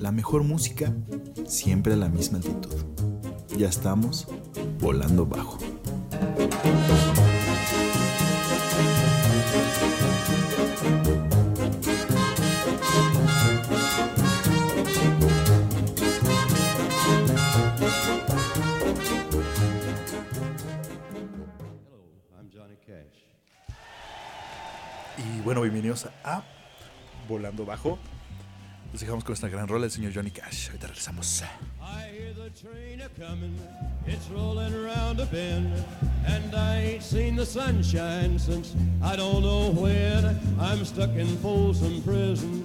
[0.00, 0.94] La mejor música,
[1.46, 2.74] siempre a la misma altitud.
[3.58, 4.26] Ya estamos
[4.80, 5.58] volando bajo.
[25.18, 26.42] Y bueno, bienvenidos a
[27.28, 27.98] Volando Bajo.
[28.92, 30.66] Nos dejamos con esta gran rola del señor Johnny Cash.
[30.68, 31.42] Ahorita regresamos.
[31.80, 33.56] I hear the train a comin',
[34.04, 35.72] it's rollin' around a bend,
[36.26, 40.24] and I ain't seen the sunshine since I don't know when.
[40.58, 42.64] I'm stuck in Folsom Prison,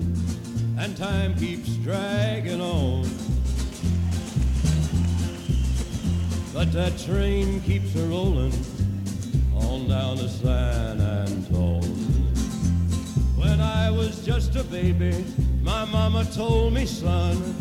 [0.79, 3.07] and time keeps dragging on.
[6.55, 8.51] But that train keeps a rollin'
[9.53, 11.83] on down to San Antone.
[13.35, 15.23] When I was just a baby,
[15.65, 17.55] my mama told me, son,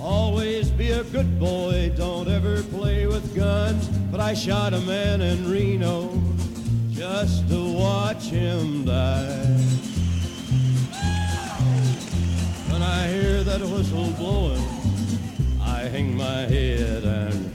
[0.00, 3.86] always be a good boy, don't ever play with guns.
[4.10, 6.10] But I shot a man in Reno
[6.90, 9.44] just to watch him die.
[12.70, 14.64] When I hear that whistle blowing,
[15.60, 17.54] I hang my head and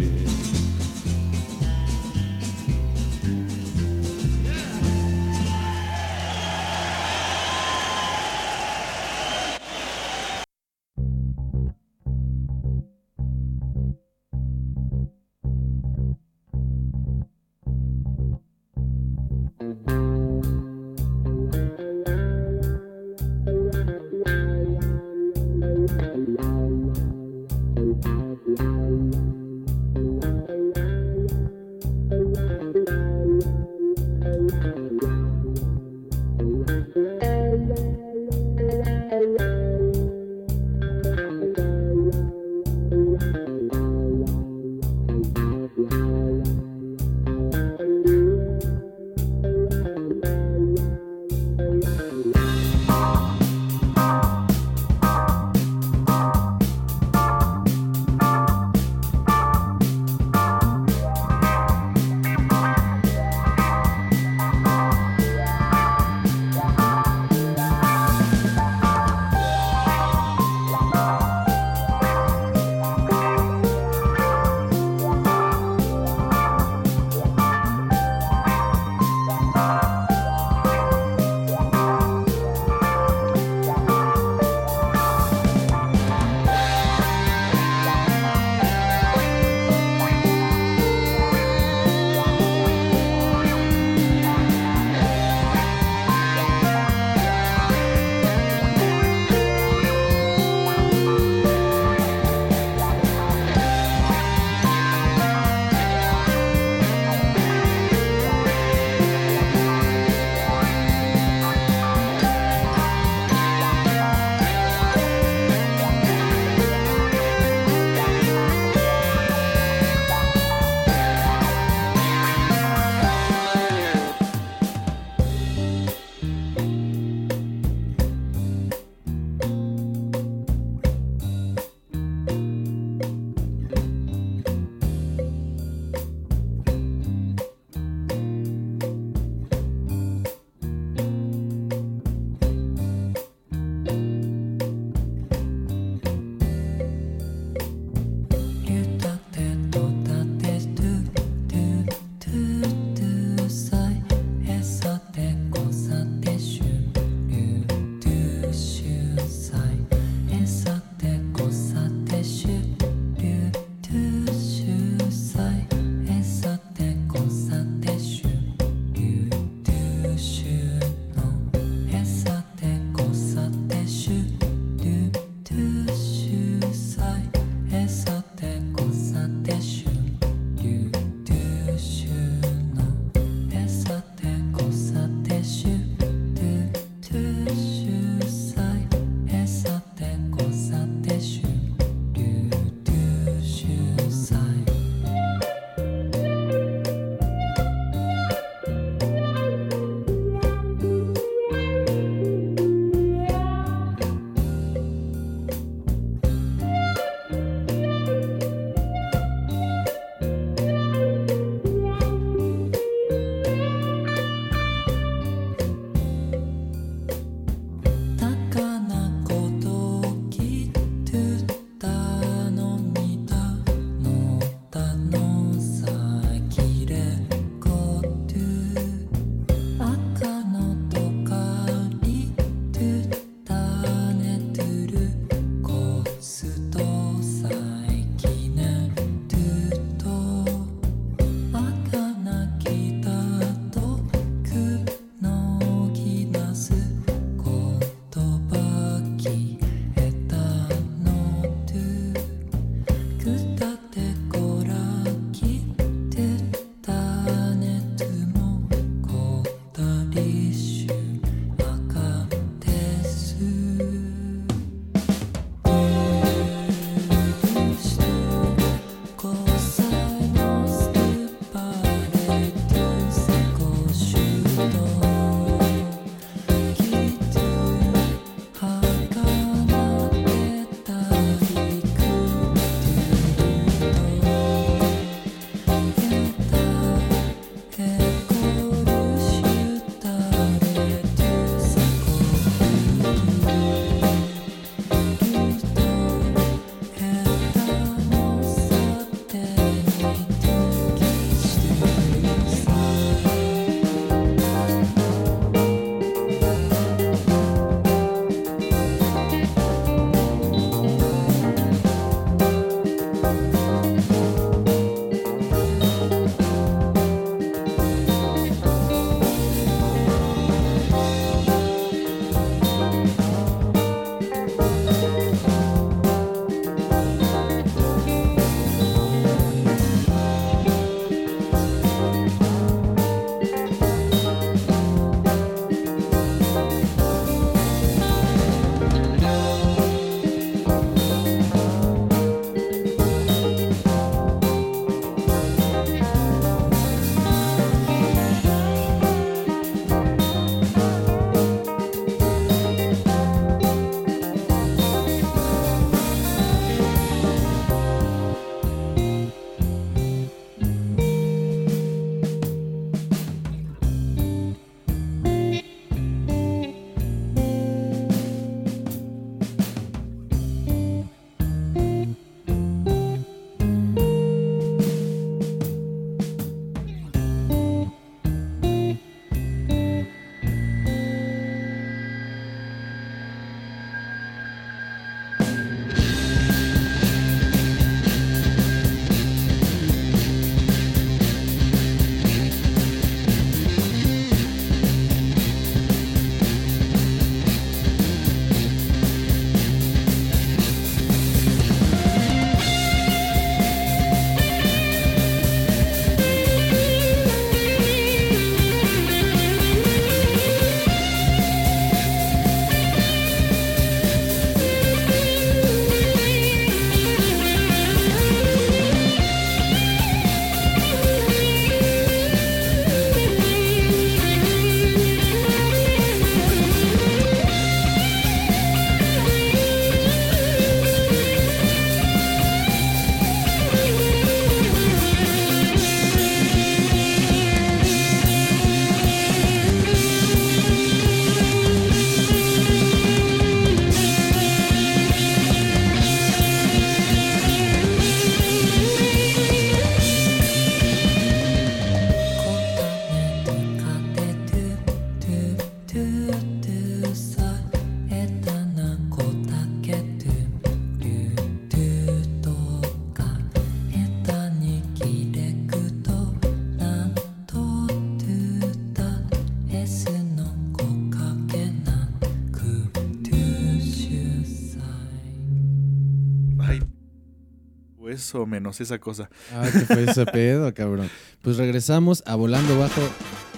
[478.31, 479.29] Eso menos esa cosa.
[479.53, 481.09] Ah, ¿qué fue ese pedo, cabrón?
[481.41, 483.01] Pues regresamos a Volando Bajo.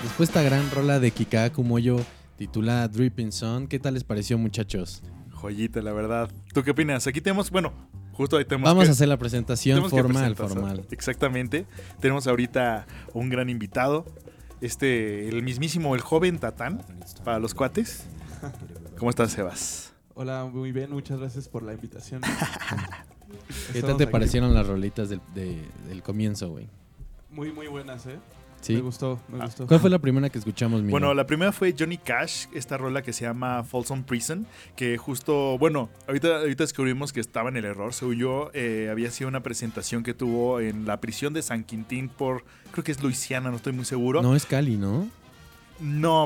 [0.01, 2.00] Después esta gran rola de Kikaku Moyo
[2.38, 3.68] titulada Dripping Sun.
[3.68, 5.03] ¿Qué tal les pareció, muchachos?
[5.32, 6.32] Joyita, la verdad.
[6.53, 7.06] ¿Tú qué opinas?
[7.06, 7.72] Aquí tenemos, bueno,
[8.13, 10.86] justo ahí tenemos Vamos que- a hacer la presentación formal, formal.
[10.92, 11.65] Exactamente.
[12.00, 14.06] Tenemos ahorita un gran invitado.
[14.62, 16.82] Este, el mismísimo, el joven Tatán,
[17.24, 18.06] para los cuates.
[18.98, 19.94] ¿Cómo estás, Sebas?
[20.15, 22.22] Hola, muy bien, muchas gracias por la invitación.
[23.72, 24.12] ¿Qué tal te aquí.
[24.12, 26.68] parecieron las rolitas del, de- del comienzo, güey?
[27.32, 28.18] Muy, muy buenas, ¿eh?
[28.62, 28.76] ¿Sí?
[28.76, 29.68] Me gustó, me Ah, gustó.
[29.68, 33.02] ¿Cuál fue la primera que escuchamos, mi Bueno, la primera fue Johnny Cash, esta rola
[33.02, 34.48] que se llama Folsom Prison,
[34.78, 39.12] que justo, bueno, ahorita, ahorita descubrimos que estaba en el error, según yo, eh, había
[39.12, 43.04] sido una presentación que tuvo en la prisión de San Quintín por, creo que es
[43.04, 44.22] Luisiana, no estoy muy seguro.
[44.22, 45.10] No es Cali, ¿no?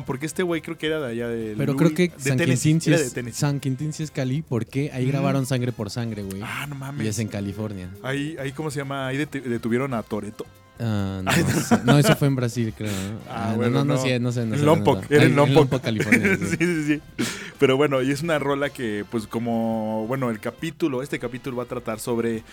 [0.06, 2.38] Porque este güey creo que era de allá de Pero Louis- creo que de San
[2.38, 3.40] Tennessee, Quintín, sí de es, Tennessee.
[3.40, 5.10] San Quintín sí es Cali porque ahí Mm.
[5.10, 6.42] grabaron Sangre por Sangre, güey.
[6.44, 7.08] Ah, no y mames.
[7.08, 7.90] es en California.
[8.04, 9.08] Ahí, ahí, ¿cómo se llama?
[9.08, 10.46] Ahí det- detuvieron a Toreto.
[10.80, 11.80] Ah, no, sé.
[11.86, 12.92] no, eso fue en Brasil, creo.
[12.92, 13.20] ¿no?
[13.32, 14.02] Ah, no, bueno, no, no, no.
[14.02, 14.46] sé, no sé.
[14.46, 15.16] No En sé, Lompoc, no, no.
[15.16, 15.82] era en Ay, Lompoc.
[15.82, 16.38] California.
[16.40, 17.02] sí, sí, sí.
[17.58, 21.64] Pero bueno, y es una rola que, pues, como, bueno, el capítulo, este capítulo va
[21.64, 22.44] a tratar sobre,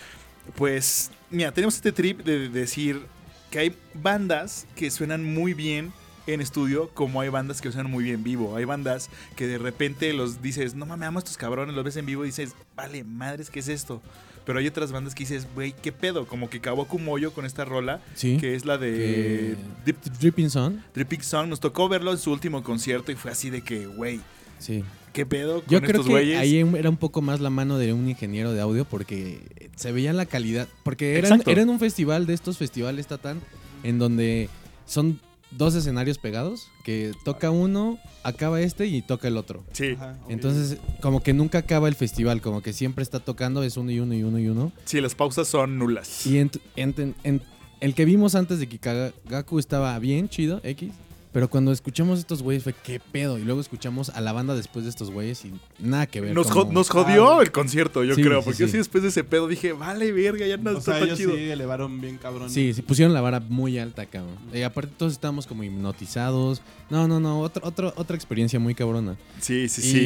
[0.56, 3.02] pues, mira, tenemos este trip de decir
[3.50, 5.92] que hay bandas que suenan muy bien
[6.26, 8.56] en estudio, como hay bandas que suenan muy bien vivo.
[8.56, 11.96] Hay bandas que de repente los dices, no mames, amo a estos cabrones, los ves
[11.96, 14.00] en vivo y dices, vale, madres, ¿qué es esto?
[14.46, 16.26] Pero hay otras bandas que dices, güey, ¿qué pedo?
[16.26, 18.36] Como que Kawaku Moyo con esta rola, Sí.
[18.38, 20.82] que es la de Deep Dripping Sun.
[20.94, 21.48] Dripping Song.
[21.48, 24.20] Nos tocó verlo en su último concierto y fue así de que, güey,
[24.58, 24.84] Sí.
[25.14, 26.38] ¿qué pedo con Yo creo estos que güeyes?
[26.38, 29.40] ahí era un poco más la mano de un ingeniero de audio porque
[29.76, 30.68] se veía la calidad.
[30.82, 33.40] Porque era, era en un festival de estos festivales, Tatán,
[33.82, 34.48] en donde
[34.86, 35.20] son
[35.56, 39.64] dos escenarios pegados, que toca uno, acaba este y toca el otro.
[39.72, 40.16] Sí, Ajá.
[40.28, 44.00] Entonces, como que nunca acaba el festival, como que siempre está tocando, es uno y
[44.00, 44.72] uno y uno y uno.
[44.84, 46.26] sí, las pausas son nulas.
[46.26, 47.42] Y ent- en-
[47.80, 50.90] el que vimos antes de Kikagaku estaba bien, chido, X.
[51.34, 53.38] Pero cuando escuchamos estos güeyes fue qué pedo.
[53.38, 56.32] Y luego escuchamos a la banda después de estos güeyes y nada que ver.
[56.32, 58.38] Nos, como- jo- nos jodió Ah, el concierto, yo Sí, creo.
[58.40, 58.64] sí, Porque sí.
[58.64, 61.18] así después de ese pedo dije, vale, verga, ya no O está sea, tan ellos
[61.18, 61.34] chido.
[61.34, 62.48] sí elevaron bien cabrón.
[62.50, 64.36] Sí, sí, pusieron la vara muy alta, cabrón.
[64.54, 66.62] Y aparte todos estábamos como hipnotizados.
[66.88, 69.16] No, no, no, otra, otra, otra experiencia muy cabrona.
[69.40, 69.98] Sí, sí, sí.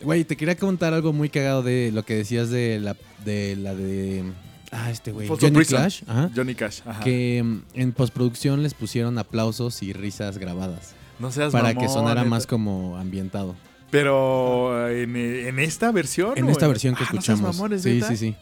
[0.00, 3.56] Y, güey, te quería contar algo muy cagado de lo que decías de la de...
[3.56, 4.22] La de
[4.72, 5.28] ah, este güey.
[5.28, 5.64] Johnny.
[5.64, 6.02] Clash.
[6.06, 6.30] Ajá.
[6.34, 7.00] Johnny Cash, ajá.
[7.04, 10.94] Que mm, en postproducción les pusieron aplausos y risas grabadas.
[11.18, 12.30] no seas para que sonara neta.
[12.30, 13.54] más como ambientado.
[13.90, 16.36] Pero en, en esta versión.
[16.36, 17.82] En esta versión que Ah, no seas escuchamos.
[17.82, 18.08] sí, ¿neta?
[18.08, 18.36] sí, sí.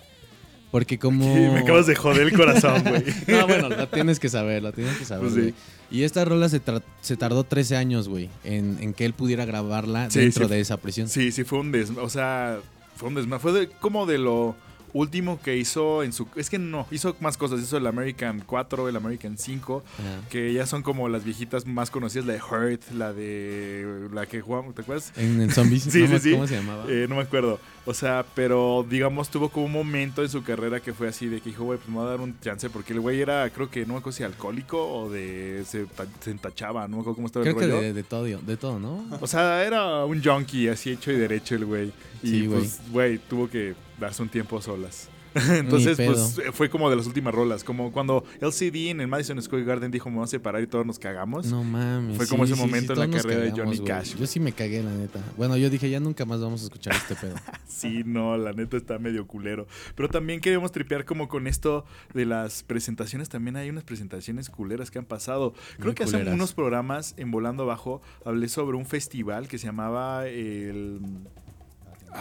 [0.72, 1.22] Porque como...
[1.24, 3.04] Sí, me acabas de joder el corazón, güey.
[3.28, 5.40] No, bueno, la tienes que saber, la tienes que saber, Pues sí.
[5.40, 5.54] güey.
[5.88, 6.60] Y esta rola se,
[7.00, 10.54] se tardó 13 años, güey, en, en que él pudiera grabarla Sí, dentro sí.
[10.54, 11.08] de esa prisión.
[11.08, 12.02] Sí, sí, fue un desma.
[12.02, 12.58] O sea,
[12.96, 13.38] fue un desma.
[13.38, 14.56] Fue de- como de lo
[14.96, 16.26] último que hizo en su.
[16.36, 17.60] Es que no, hizo más cosas.
[17.60, 19.84] Hizo el American 4, el American 5.
[19.98, 20.28] Ajá.
[20.28, 24.40] Que ya son como las viejitas más conocidas, la de Hurt, la de la que
[24.40, 25.12] jugamos, ¿te acuerdas?
[25.16, 26.32] En, en Zombies, Sí, no sí, sí.
[26.32, 26.84] ¿cómo se llamaba?
[26.88, 27.60] Eh, no me acuerdo.
[27.84, 31.40] O sea, pero digamos, tuvo como un momento en su carrera que fue así de
[31.40, 32.68] que dijo, güey, pues me voy a dar un chance.
[32.70, 35.62] Porque el güey era, creo que, no me acuerdo si alcohólico o de.
[35.66, 35.86] se,
[36.20, 37.82] se entachaba, no me acuerdo cómo estaba Creo el que rollo.
[37.82, 39.04] de, de todo, de todo, ¿no?
[39.20, 41.92] O sea, era un junkie así hecho y derecho el güey.
[42.22, 45.08] Y Sí, pues, güey, tuvo que darse un tiempo a solas.
[45.50, 47.62] Entonces, pues fue como de las últimas rolas.
[47.62, 50.86] Como cuando LCD en el Madison Square Garden dijo, me vamos a separar y todos
[50.86, 51.46] nos cagamos.
[51.46, 52.16] No mames.
[52.16, 53.78] Fue como ese momento en la carrera de Johnny.
[53.80, 54.16] Cash.
[54.16, 55.20] Yo sí me cagué, la neta.
[55.36, 57.34] Bueno, yo dije, ya nunca más vamos a escuchar este pedo.
[57.66, 59.66] Sí, no, la neta está medio culero.
[59.94, 61.84] Pero también queremos tripear como con esto
[62.14, 63.28] de las presentaciones.
[63.28, 65.52] También hay unas presentaciones culeras que han pasado.
[65.74, 66.32] Creo Muy que hace culeras.
[66.32, 71.00] unos programas en Volando Abajo hablé sobre un festival que se llamaba el...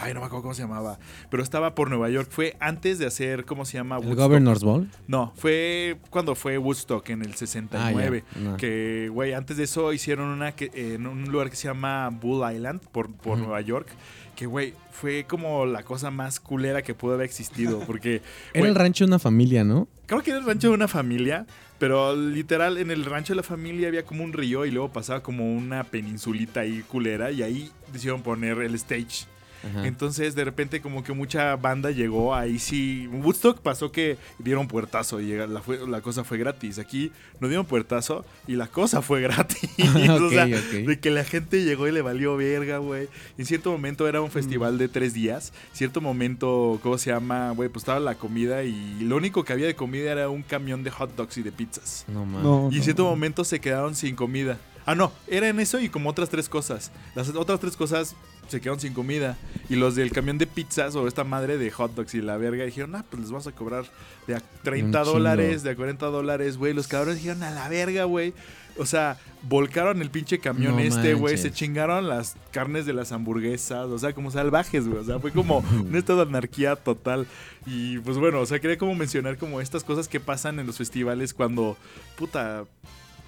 [0.00, 0.98] Ay, no me acuerdo cómo se llamaba.
[1.30, 2.28] Pero estaba por Nueva York.
[2.30, 3.96] Fue antes de hacer, ¿cómo se llama?
[3.96, 4.26] ¿El Woodstock.
[4.26, 4.90] Governor's Ball?
[5.06, 8.24] No, fue cuando fue Woodstock en el 69.
[8.28, 8.38] Ah.
[8.38, 8.56] No.
[8.56, 12.42] Que, güey, antes de eso hicieron una que, en un lugar que se llama Bull
[12.52, 13.36] Island por, por.
[13.36, 13.88] Nueva York.
[14.34, 17.80] Que, güey, fue como la cosa más culera que pudo haber existido.
[17.86, 18.22] Porque,
[18.52, 19.88] Era el rancho de una familia, ¿no?
[20.06, 21.46] creo que era el rancho de una familia.
[21.78, 25.22] Pero literal, en el rancho de la familia había como un río y luego pasaba
[25.22, 27.30] como una peninsulita ahí culera.
[27.30, 29.26] Y ahí decidieron poner el stage.
[29.64, 29.86] Ajá.
[29.86, 32.34] Entonces, de repente, como que mucha banda llegó.
[32.34, 33.08] Ahí sí.
[33.12, 36.78] Woodstock pasó que dieron puertazo y llega- la, fue- la cosa fue gratis.
[36.78, 39.70] Aquí no dieron puertazo y la cosa fue gratis.
[40.20, 43.08] o sea, de que la gente llegó y le valió verga, güey.
[43.38, 45.52] En cierto momento era un festival de tres días.
[45.72, 47.50] Cierto momento, ¿cómo se llama?
[47.52, 50.82] Güey, pues estaba la comida y lo único que había de comida era un camión
[50.82, 52.04] de hot dogs y de pizzas.
[52.08, 53.10] No Y en no, cierto no.
[53.10, 54.58] momento se quedaron sin comida.
[54.86, 56.92] Ah, no, era en eso y como otras tres cosas.
[57.16, 58.14] Las otras tres cosas
[58.48, 59.36] se quedaron sin comida.
[59.68, 62.64] Y los del camión de pizzas o esta madre de hot dogs y la verga
[62.64, 63.84] dijeron, ah, pues les vamos a cobrar
[64.28, 65.12] de a 30 chingo.
[65.12, 66.72] dólares, de a 40 dólares, güey.
[66.72, 68.32] Los cabrones dijeron, a la verga, güey.
[68.78, 71.36] O sea, volcaron el pinche camión No este, güey.
[71.38, 73.86] Se chingaron las carnes de las hamburguesas.
[73.86, 75.00] O sea, como salvajes, güey.
[75.00, 77.26] O sea, fue como un estado de anarquía total.
[77.66, 80.76] Y pues bueno, o sea, quería como mencionar como estas cosas que pasan en los
[80.76, 81.76] festivales cuando,
[82.16, 82.64] puta,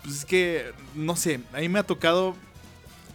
[0.02, 2.34] pues es que, no sé, a mí me ha tocado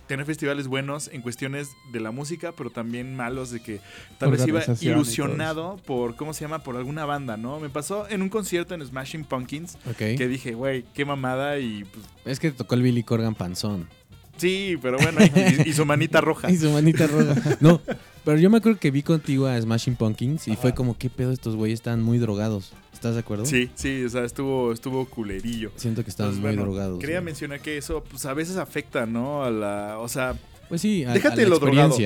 [0.07, 3.79] tener festivales buenos en cuestiones de la música, pero también malos de que
[4.19, 6.59] tal vez iba ilusionado por, ¿cómo se llama?
[6.59, 7.59] Por alguna banda, ¿no?
[7.59, 12.05] Me pasó en un concierto en Smashing Pumpkins que dije, güey, qué mamada y pues
[12.25, 13.87] Es que tocó el Billy Corgan panzón.
[14.37, 16.51] sí, pero bueno, y, y su manita roja.
[16.51, 17.57] Y su manita roja.
[17.61, 17.79] No,
[18.23, 21.31] pero yo me acuerdo que vi contigo a Smashing Pumpkins y fue como, ¿qué pedo
[21.31, 22.73] estos güeyes están muy drogados?
[22.93, 23.45] ¿Estás de acuerdo?
[23.45, 25.71] Sí, sí, o sea, estuvo, estuvo culerillo.
[25.75, 26.99] Siento que estaban muy bueno, drogados.
[26.99, 29.43] Quería mencionar que eso, pues a veces afecta, ¿no?
[29.43, 30.35] A la, o sea,
[30.69, 31.97] Pues sí, a, a Déjate la lo drogado.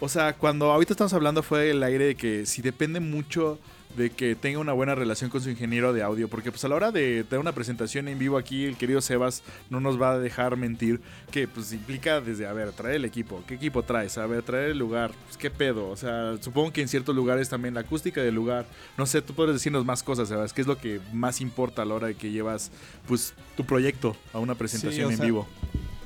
[0.00, 3.58] O sea, cuando ahorita estamos hablando fue el aire de que si depende mucho
[3.96, 6.76] de que tenga una buena relación con su ingeniero de audio, porque pues a la
[6.76, 10.18] hora de tener una presentación en vivo aquí, el querido Sebas no nos va a
[10.18, 14.16] dejar mentir, que pues implica desde, a ver, traer el equipo, ¿qué equipo traes?
[14.18, 17.48] A ver, traer el lugar, pues qué pedo, o sea, supongo que en ciertos lugares
[17.48, 20.66] también la acústica del lugar, no sé, tú puedes decirnos más cosas, Sebas, ¿qué es
[20.66, 22.70] lo que más importa a la hora de que llevas
[23.08, 25.48] pues tu proyecto a una presentación en sea, vivo?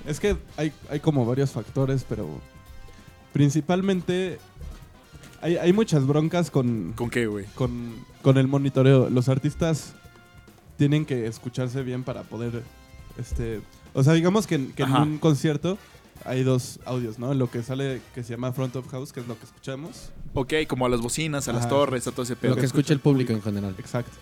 [0.06, 2.28] Es que hay, hay como varios factores, pero
[3.32, 4.38] principalmente
[5.44, 7.44] hay, hay muchas broncas con, ¿Con qué, güey?
[7.54, 9.11] con, con el monitoreo.
[9.11, 9.94] Los artistas
[10.76, 12.62] tienen que escucharse bien para poder,
[13.18, 13.61] este,
[13.92, 15.02] o sea, digamos que, en- que en Ajá.
[15.02, 15.78] un concierto
[16.24, 17.35] hay dos audios, ¿no?
[17.35, 20.11] Lo que sale que se llama front of house, que es lo que escuchamos.
[20.33, 22.54] Ok, como a las bocinas, a las torres, a todo ese pedo.
[22.54, 23.74] Lo que escucha el público en general.
[23.78, 24.12] Exacto.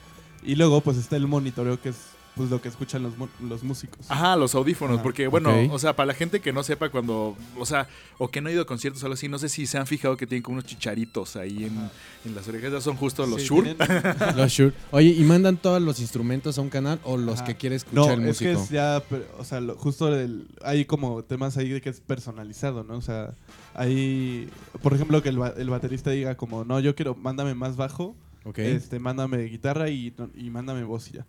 [0.42, 1.96] Y luego pues está el monitoreo que es
[2.36, 4.10] pues lo que escuchan los, mu- los músicos.
[4.10, 5.02] Ajá, los audífonos, Ajá.
[5.02, 8.40] porque bueno, o sea, para la gente que no sepa cuando, o sea, o que
[8.40, 10.26] no ha ido a conciertos o algo así, no sé si se han fijado que
[10.26, 11.90] tienen como unos chicharitos ahí en,
[12.24, 13.74] en las orejas, Esos son justo los Sí, Shure.
[13.74, 14.02] tienen-
[14.36, 14.72] Los Shure.
[14.92, 17.44] Oye, ¿y mandan todos los instrumentos a un canal o los Ajá.
[17.44, 19.02] que quiere No, escuchar el es que es ya,
[19.38, 22.94] o sea, lo- justo el- hay como temas ahí de que es personalizado, ¿no?
[22.96, 23.34] O sea,
[23.74, 24.48] hay,
[24.82, 28.14] por ejemplo, que el, el baterista diga como, no, yo quiero, mándame más bajo,
[28.44, 28.58] Ok.
[28.58, 31.26] este, mándame guitarra y, no- y mándame voz y ya.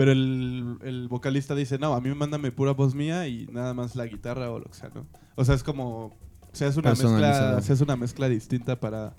[0.00, 3.96] Pero el, el vocalista dice, no, a mí mándame pura voz mía y nada más
[3.96, 5.06] la guitarra o lo que sea, ¿no?
[5.34, 6.16] O sea, es como,
[6.52, 9.12] se hace una mezcla, se hace una mezcla distinta para,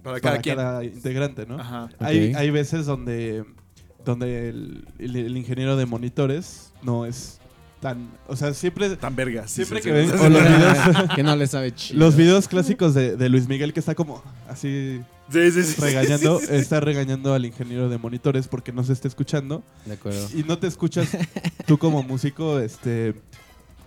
[0.00, 1.58] Para cada integrante, ¿no?
[1.58, 1.88] Ajá.
[1.98, 3.44] Hay, hay veces donde,
[4.04, 7.40] donde el, el- el ingeniero de monitores no es
[7.80, 8.08] tan...
[8.28, 8.94] O sea, siempre...
[8.96, 9.50] Tan vergas.
[9.50, 10.24] Siempre sí, que sí, ven sí.
[10.24, 11.98] o los videos, que no le sabe chido.
[11.98, 15.80] los videos clásicos de, de Luis Miguel que está como así Sí, sí, sí.
[15.80, 16.58] regañando, Sí, sí, sí.
[16.58, 20.26] está regañando al ingeniero de monitores porque no se está escuchando De acuerdo.
[20.34, 21.08] y no te escuchas.
[21.66, 23.14] Tú como músico, este,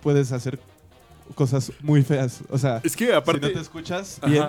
[0.02, 0.60] puedes hacer
[1.34, 2.40] cosas muy feas.
[2.50, 3.46] O sea, Es que si aparte...
[3.48, 4.26] no te escuchas Ajá.
[4.30, 4.44] bien,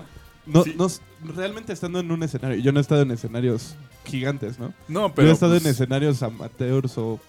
[0.45, 0.75] no, Sí.
[0.77, 0.87] no-
[1.35, 2.57] realmente estando en un escenario.
[2.61, 3.75] Yo no he estado en escenarios
[4.05, 4.73] gigantes, ¿no?
[4.87, 5.29] No, Yo pero...
[5.29, 7.19] he estado pues, en escenarios amateurs o,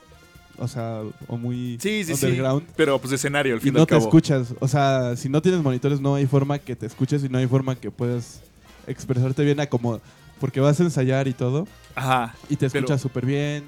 [0.58, 2.26] o sea, o muy Sí, sí, sí.
[2.26, 2.66] underground.
[2.76, 4.04] Pero pues escenario, al Y fin y no al te cabo.
[4.04, 4.54] escuchas.
[4.60, 7.46] O sea, si no tienes monitores, no hay forma que te escuches y no hay
[7.46, 8.40] forma que puedas
[8.86, 10.00] expresarte bien a como.
[10.40, 11.66] Porque vas a ensayar y todo.
[11.94, 12.34] Ajá.
[12.48, 13.64] Y te Pero- escuchas súper bien.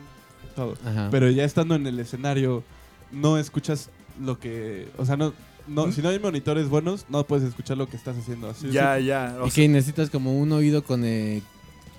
[0.55, 0.75] Todo.
[0.85, 1.09] Ajá.
[1.11, 2.63] Pero ya estando en el escenario,
[3.13, 4.89] no escuchas lo que.
[4.99, 5.33] O sea, no.
[5.69, 5.93] no ¿Mm?
[5.93, 8.49] Si no hay monitores buenos, no puedes escuchar lo que estás haciendo.
[8.51, 9.37] Así, Ya, ya.
[9.41, 11.43] o y sea, que necesitas como un oído con eh,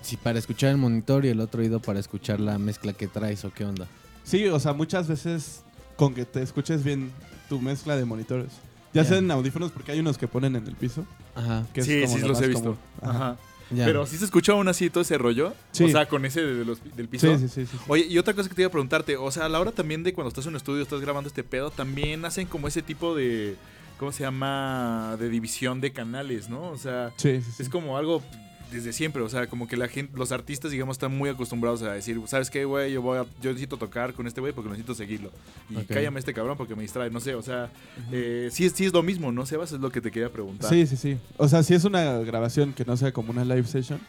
[0.01, 3.45] si para escuchar el monitor y el otro oído para escuchar la mezcla que traes
[3.45, 3.87] o qué onda.
[4.23, 5.61] Sí, o sea, muchas veces
[5.95, 7.11] con que te escuches bien
[7.49, 8.49] tu mezcla de monitores.
[8.93, 9.09] Ya Ya.
[9.09, 11.05] sea en audífonos, porque hay unos que ponen en el piso.
[11.35, 11.65] Ajá.
[11.73, 12.77] Que sí, sí, lo los he visto.
[13.01, 13.37] Ajá.
[13.69, 15.53] Pero sí se escucha aún así todo ese rollo.
[15.73, 15.83] Sí.
[15.83, 17.27] O sea, con ese de los- del piso.
[17.37, 17.83] Sí, sí, sí, sí, sí.
[17.89, 20.03] Oye, y otra cosa que te iba a preguntarte, o sea, a la hora también
[20.03, 23.13] de cuando estás en un estudio, estás grabando este pedo, también hacen como ese tipo
[23.13, 23.55] de,
[23.99, 25.17] ¿cómo se llama?
[25.19, 26.69] De división de canales, ¿no?
[26.69, 27.63] O sea, Sí, sí, sí.
[27.63, 28.23] es como algo
[28.71, 31.93] desde siempre, o sea, como que la gente, los artistas, digamos, están muy acostumbrados a
[31.93, 32.91] decir, ¿sabes qué, güey?
[32.93, 35.31] Yo voy a, yo necesito tocar con este güey porque necesito seguirlo.
[35.69, 37.69] Y cállame este cabrón porque me distrae, no sé, o sea,
[38.11, 39.71] eh, sí, es- sí es lo mismo, ¿no, Sebas?
[39.71, 40.69] Es lo que te quería preguntar.
[40.69, 41.17] Sí, sí, sí.
[41.37, 43.99] O sea, si es una grabación que no sea como una live session,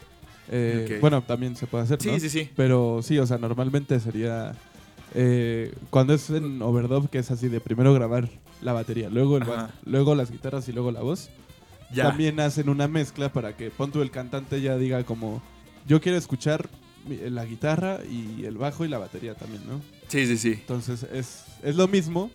[0.51, 2.19] eh, bueno, también se puede hacer, sí, ¿no?
[2.19, 2.51] sí, sí.
[2.57, 4.55] Pero sí, o sea, normalmente sería
[5.15, 8.29] eh, cuando es en overdub, que es así de primero grabar
[8.61, 9.45] la batería, luego el
[9.85, 11.31] luego las guitarras y luego la voz.
[11.91, 12.05] Ya.
[12.05, 15.43] También hacen una mezcla para que pon tú el cantante ya diga como
[15.87, 16.69] yo quiero escuchar
[17.07, 19.81] la guitarra y el bajo y la batería también, ¿no?
[20.09, 20.53] Sí, sí, sí.
[20.53, 22.31] Entonces es, es lo mismo,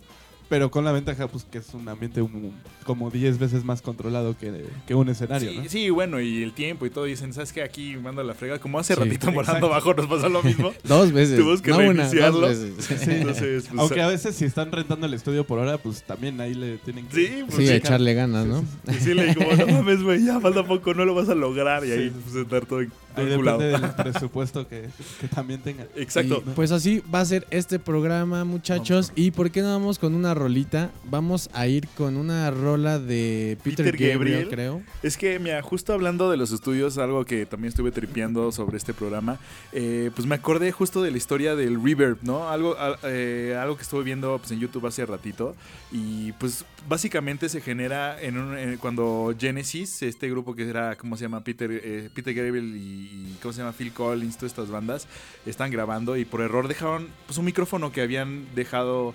[0.54, 2.52] pero con la ventaja pues que es un ambiente un-
[2.84, 5.68] como 10 veces más controlado que, que un escenario, Sí, ¿no?
[5.68, 7.06] sí, bueno, y el tiempo y todo.
[7.06, 7.60] Dicen, ¿sabes qué?
[7.62, 8.60] Aquí manda la frega.
[8.60, 10.72] Como hace Sí, ratito volando abajo nos pasa lo mismo.
[10.84, 11.40] Dos veces.
[11.40, 12.40] Tuvimos que no una, reiniciarlo.
[12.48, 13.08] dos veces.
[13.08, 16.54] Entonces, pues, Aunque a veces si están rentando el estudio por hora, pues también ahí
[16.54, 17.16] le tienen que...
[17.16, 17.72] Sí, pues Sí, sí.
[17.72, 18.64] a echarle ganas, ¿no?
[18.86, 21.84] Y sí le digo, no mames, güey, ya falta poco, no lo vas a lograr.
[21.84, 24.88] Y ahí pues estar todo, todo Ahí depende del presupuesto que,
[25.20, 25.86] que también tengan.
[25.96, 26.42] Exacto.
[26.46, 29.12] Y, pues así va a ser este programa, muchachos.
[29.14, 30.90] ¿Y por qué no vamos con una rolita?
[31.04, 34.48] Vamos a ir con una rola de Peter, Peter Gabriel, Gabriel.
[34.48, 34.82] creo.
[35.02, 38.94] Es que, mira, justo hablando de los estudios, algo que también estuve tripeando sobre este
[38.94, 39.38] programa,
[39.72, 42.48] eh, pues me acordé justo de la historia del reverb, ¿no?
[42.48, 45.54] Algo, a- eh, algo que estuve viendo pues, en YouTube hace ratito.
[45.92, 51.16] Y pues básicamente se genera en un, en- cuando Genesis, este grupo que era, ¿cómo
[51.16, 51.42] se llama?
[51.44, 53.72] Peter, eh, Peter Gabriel y, y, ¿cómo se llama?
[53.72, 55.06] Phil Collins, todas estas bandas,
[55.46, 59.14] están grabando y por error dejaron pues, un micrófono que habían dejado,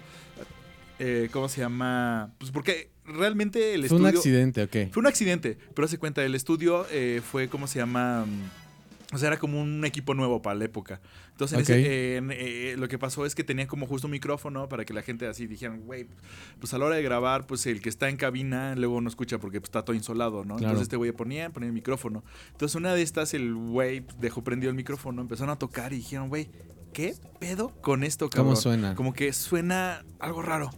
[0.99, 2.31] eh, ¿cómo se llama?
[2.37, 4.19] Pues porque realmente el Fue un estudio...
[4.19, 4.91] accidente, ¿ok?
[4.91, 8.25] Fue un accidente, pero se cuenta, el estudio eh, fue, ¿cómo se llama?
[9.11, 11.01] O sea, era como un equipo nuevo para la época.
[11.31, 11.69] Entonces, en Ok.
[11.69, 14.85] ese, eh, en, eh, lo que pasó es que tenía como justo un micrófono para
[14.85, 16.05] que la gente así dijeran, güey,
[16.59, 19.39] pues a la hora de grabar, pues el que está en cabina luego no escucha
[19.39, 20.57] porque pues, está todo insolado, ¿no?
[20.57, 20.73] Claro.
[20.73, 22.23] Entonces este güey ponía, ponía el micrófono.
[22.51, 26.29] Entonces una de estas, el güey dejó prendido el micrófono, empezaron a tocar y dijeron,
[26.29, 26.49] güey,
[26.93, 28.53] ¿qué pedo con esto, cabrón?
[28.53, 28.93] ¿Cómo suena?
[28.95, 30.69] Como que suena algo raro.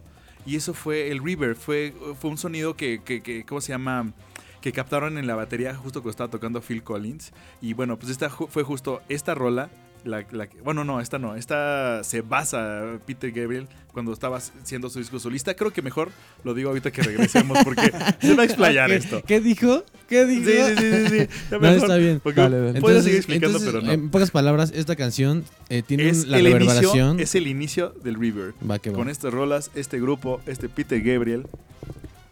[0.46, 4.14] Y eso fue el reverb, fue, fue un sonido que, que, que, ¿cómo se llama?
[4.62, 7.32] Que captaron en la batería justo cuando estaba tocando Phil Collins.
[7.62, 9.70] Y bueno, pues esta ju- fue justo esta rola.
[10.04, 11.36] La, la bueno, no, esta no.
[11.36, 15.54] Esta se basa Peter Gabriel cuando estaba haciendo su disco solista.
[15.56, 16.10] Creo que mejor
[16.44, 19.22] lo digo ahorita que regresemos porque se va a explayar ¿Qué, esto.
[19.26, 19.84] ¿Qué dijo?
[20.10, 20.68] ¿Qué Sí, dijo?
[20.68, 21.28] sí, sí, sí, sí.
[21.52, 22.22] Ya No, mejor, está bien.
[22.36, 22.82] Dale, dale.
[22.82, 23.92] Puedo seguir explicando, entonces, pero no.
[23.92, 27.20] En pocas palabras, esta canción eh, tiene es la el inicio, reverberación.
[27.20, 28.56] es el inicio del reverb.
[28.68, 28.96] Va que va.
[28.96, 31.46] Con estas rolas, este grupo, este Peter Gabriel,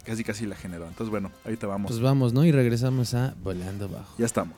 [0.04, 0.88] casi casi la generó.
[0.88, 1.90] Entonces, bueno, ahorita vamos.
[1.92, 2.46] Pues vamos, ¿no?
[2.46, 4.16] Y regresamos a Volando Bajo.
[4.18, 4.56] ya estamos.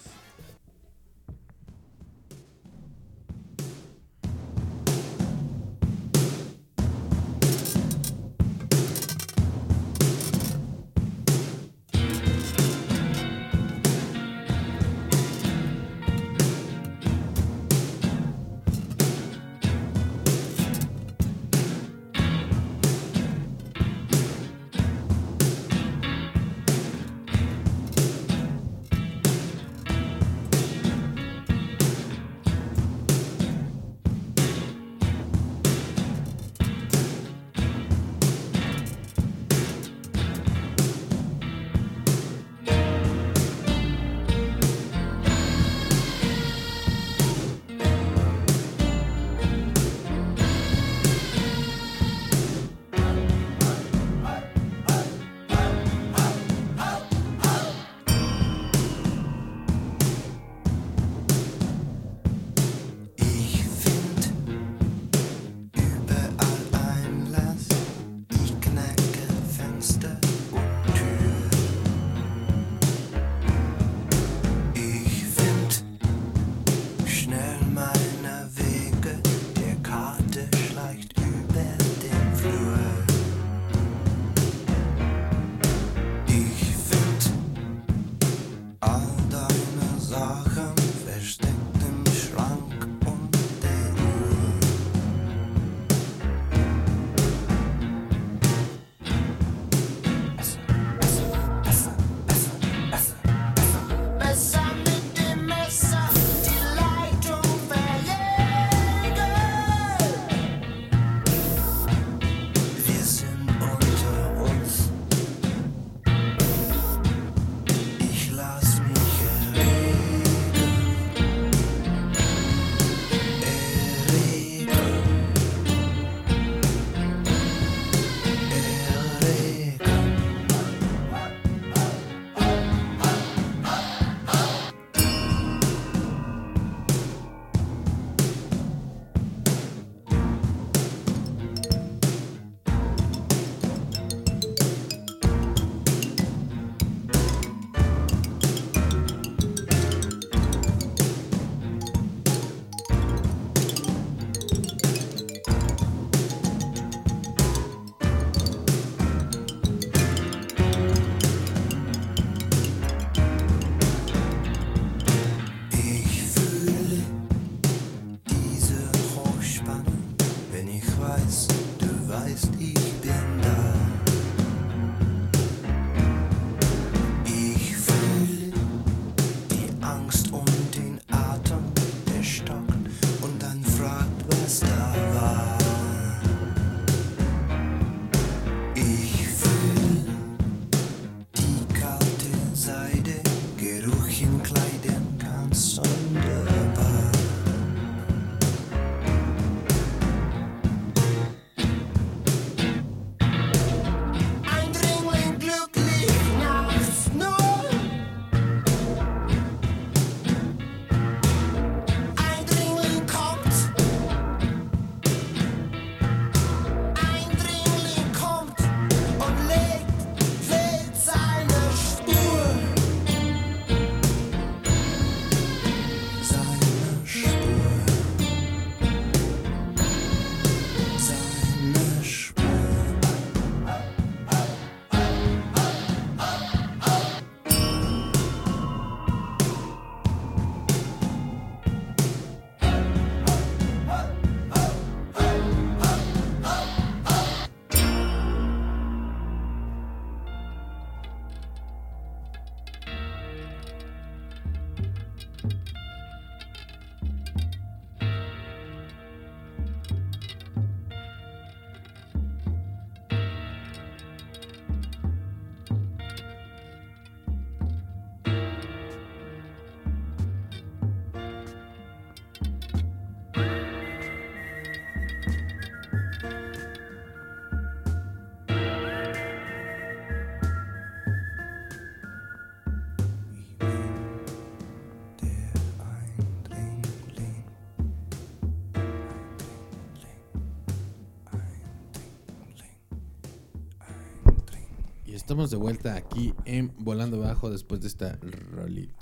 [295.32, 298.20] Estamos de vuelta aquí en Volando Bajo después de esta
[298.52, 298.94] rolita.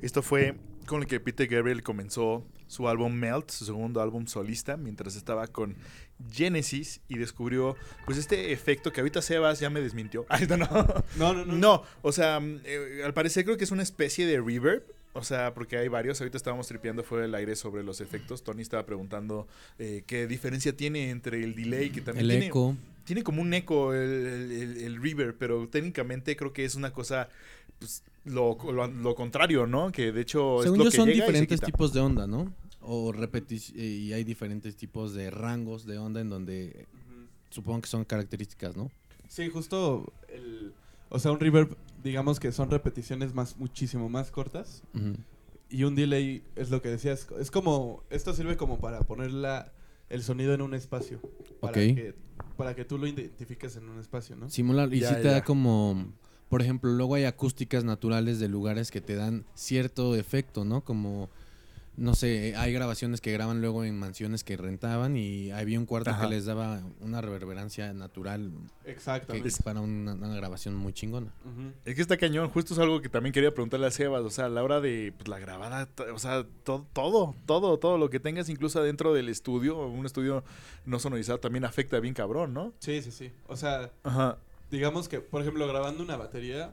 [0.00, 0.54] Esto fue
[0.86, 5.48] con el que Peter Gabriel comenzó su álbum Melt, su segundo álbum solista, mientras estaba
[5.48, 5.74] con
[6.30, 7.74] Genesis y descubrió
[8.06, 10.24] pues este efecto que ahorita Sebas ya me desmintió.
[10.28, 10.66] Ay, no, no.
[11.16, 11.54] No, no, no.
[11.56, 14.84] No, o sea, mm, eh, al parecer creo que es una especie de reverb.
[15.16, 16.20] O sea, porque hay varios.
[16.20, 18.42] Ahorita estábamos tripeando fuera del aire sobre los efectos.
[18.42, 19.46] Tony estaba preguntando
[19.78, 22.76] eh, qué diferencia tiene entre el delay, que también El tiene, eco.
[23.04, 26.92] tiene como un eco el, el- el- el reverb, pero técnicamente creo que es una
[26.92, 27.28] cosa,
[27.78, 29.92] pues, lo, lo- lo contrario, ¿no?
[29.92, 32.52] Que de hecho Según es lo yo que son llega diferentes tipos de onda, ¿no?
[32.80, 36.86] O repetición y hay diferentes tipos de rangos de onda en donde
[37.50, 38.90] supongo que son características, ¿no?
[39.28, 40.72] Sí, justo el...
[41.08, 44.82] O sea, un reverb, digamos que son repeticiones más muchísimo más cortas.
[45.70, 47.26] Y un delay es lo que decías.
[47.40, 48.04] Es como...
[48.10, 49.72] Esto sirve como para poner la,
[50.10, 51.20] el sonido en un espacio.
[51.60, 52.14] Para, que,
[52.56, 54.48] para que tú lo identifiques en un espacio, ¿no?
[54.50, 55.32] Simular y Ya, sí te ya.
[55.32, 56.12] da como
[56.48, 60.84] por ejemplo, luego hay acústicas naturales de lugares que te dan cierto efecto, ¿no?
[60.84, 61.28] Como
[61.96, 66.10] no sé, hay grabaciones que graban luego en mansiones que rentaban y había un cuarto
[66.10, 66.22] Ajá.
[66.24, 68.50] que les daba una reverberancia natural
[68.84, 69.48] Exactamente.
[69.62, 71.32] para una, una grabación muy chingona.
[71.44, 71.72] Ujú.
[71.84, 74.46] Es que está cañón, justo es algo que también quería preguntarle a Sebas, o sea,
[74.46, 78.18] a la hora de pues, la grabada, o sea, to- todo, todo, todo lo que
[78.20, 80.42] tengas, incluso adentro del estudio, un estudio
[80.86, 82.72] no sonorizado también afecta bien cabrón, ¿no?
[82.80, 83.30] Sí, sí, sí.
[83.46, 84.38] O sea, Ajá.
[84.70, 86.72] digamos que, por ejemplo, grabando una batería,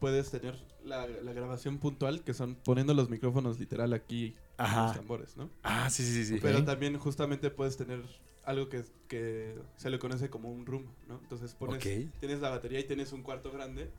[0.00, 4.86] puedes tener la, la grabación puntual, que son poniendo los micrófonos literal aquí en Ajá.
[4.88, 5.48] los tambores, ¿no?
[5.62, 6.34] Ah, sí, sí, sí.
[6.34, 6.40] Ok.
[6.42, 8.02] Pero también justamente puedes tener
[8.44, 11.18] algo que, que se le conoce como un room, ¿no?
[11.22, 12.10] Entonces pones, Ok.
[12.20, 13.90] tienes la batería y tienes un cuarto grande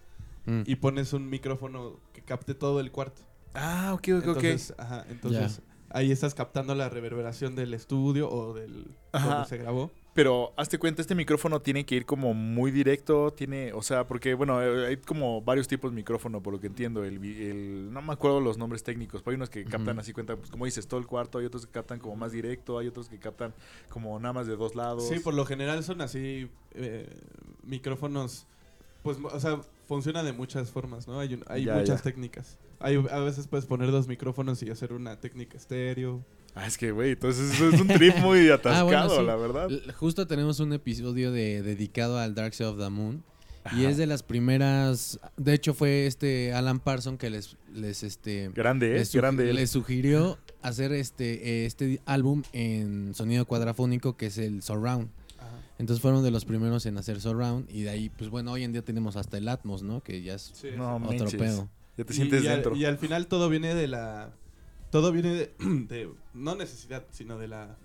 [0.46, 0.63] Mm.
[0.65, 3.22] y pones un micrófono que capte todo el cuarto.
[3.54, 8.88] Ah, ok, ok, Entonces, ajá, entonces ahí estás captando la reverberación del estudio o del
[9.12, 9.30] Ajá.
[9.36, 9.91] donde se grabó.
[10.13, 14.34] Pero hazte cuenta, este micrófono tiene que ir como muy directo, tiene, o sea, porque
[14.34, 18.02] bueno, eh, hay como varios tipos de micrófono, por lo que entiendo, el, el- no
[18.02, 20.86] me acuerdo los nombres técnicos, pero hay unos que captan así cuenta, pues como dices,
[20.88, 23.54] todo el cuarto, hay otros que captan como más directo, hay otros que captan
[23.89, 25.08] como nada más de dos lados.
[25.08, 27.08] Sí, por lo general son así eh,
[27.63, 28.45] micrófonos,
[29.04, 31.19] pues, o sea, funciona de muchas formas, ¿no?
[31.21, 32.12] Hay, un- hay Ya, muchas ya.
[32.12, 32.58] técnicas.
[32.80, 36.21] Hay, a veces puedes poner dos micrófonos y hacer una técnica estéreo.
[36.56, 39.26] Ah, es que, güey, entonces eso es un trip muy atascado, Ah, bueno, sí.
[39.26, 39.70] la verdad.
[39.98, 43.24] Justo tenemos un episodio de, dedicado al Dark Side of the Moon.
[43.66, 43.90] Y Ajá.
[43.92, 45.20] es de las primeras.
[45.38, 48.50] De hecho, fue este Alan Parson que les, les este.
[48.56, 49.00] Grande, ¿eh?
[49.00, 49.56] les, sugi- Grande él.
[49.56, 55.10] les sugirió hacer este, eh, este álbum en sonido cuadrafónico que es el Surround.
[55.78, 57.70] Entonces fueron de los primeros en hacer Surround.
[57.70, 60.02] Y de ahí, pues bueno, hoy en día tenemos hasta el Atmos, ¿no?
[60.02, 61.36] Que ya es Sí, No otro manches.
[61.36, 61.70] pedo.
[61.98, 62.76] Ya te sientes y, dentro.
[62.76, 64.32] y al final todo viene de la.
[64.91, 67.75] Todo viene de, de- no necesidad, sino de la,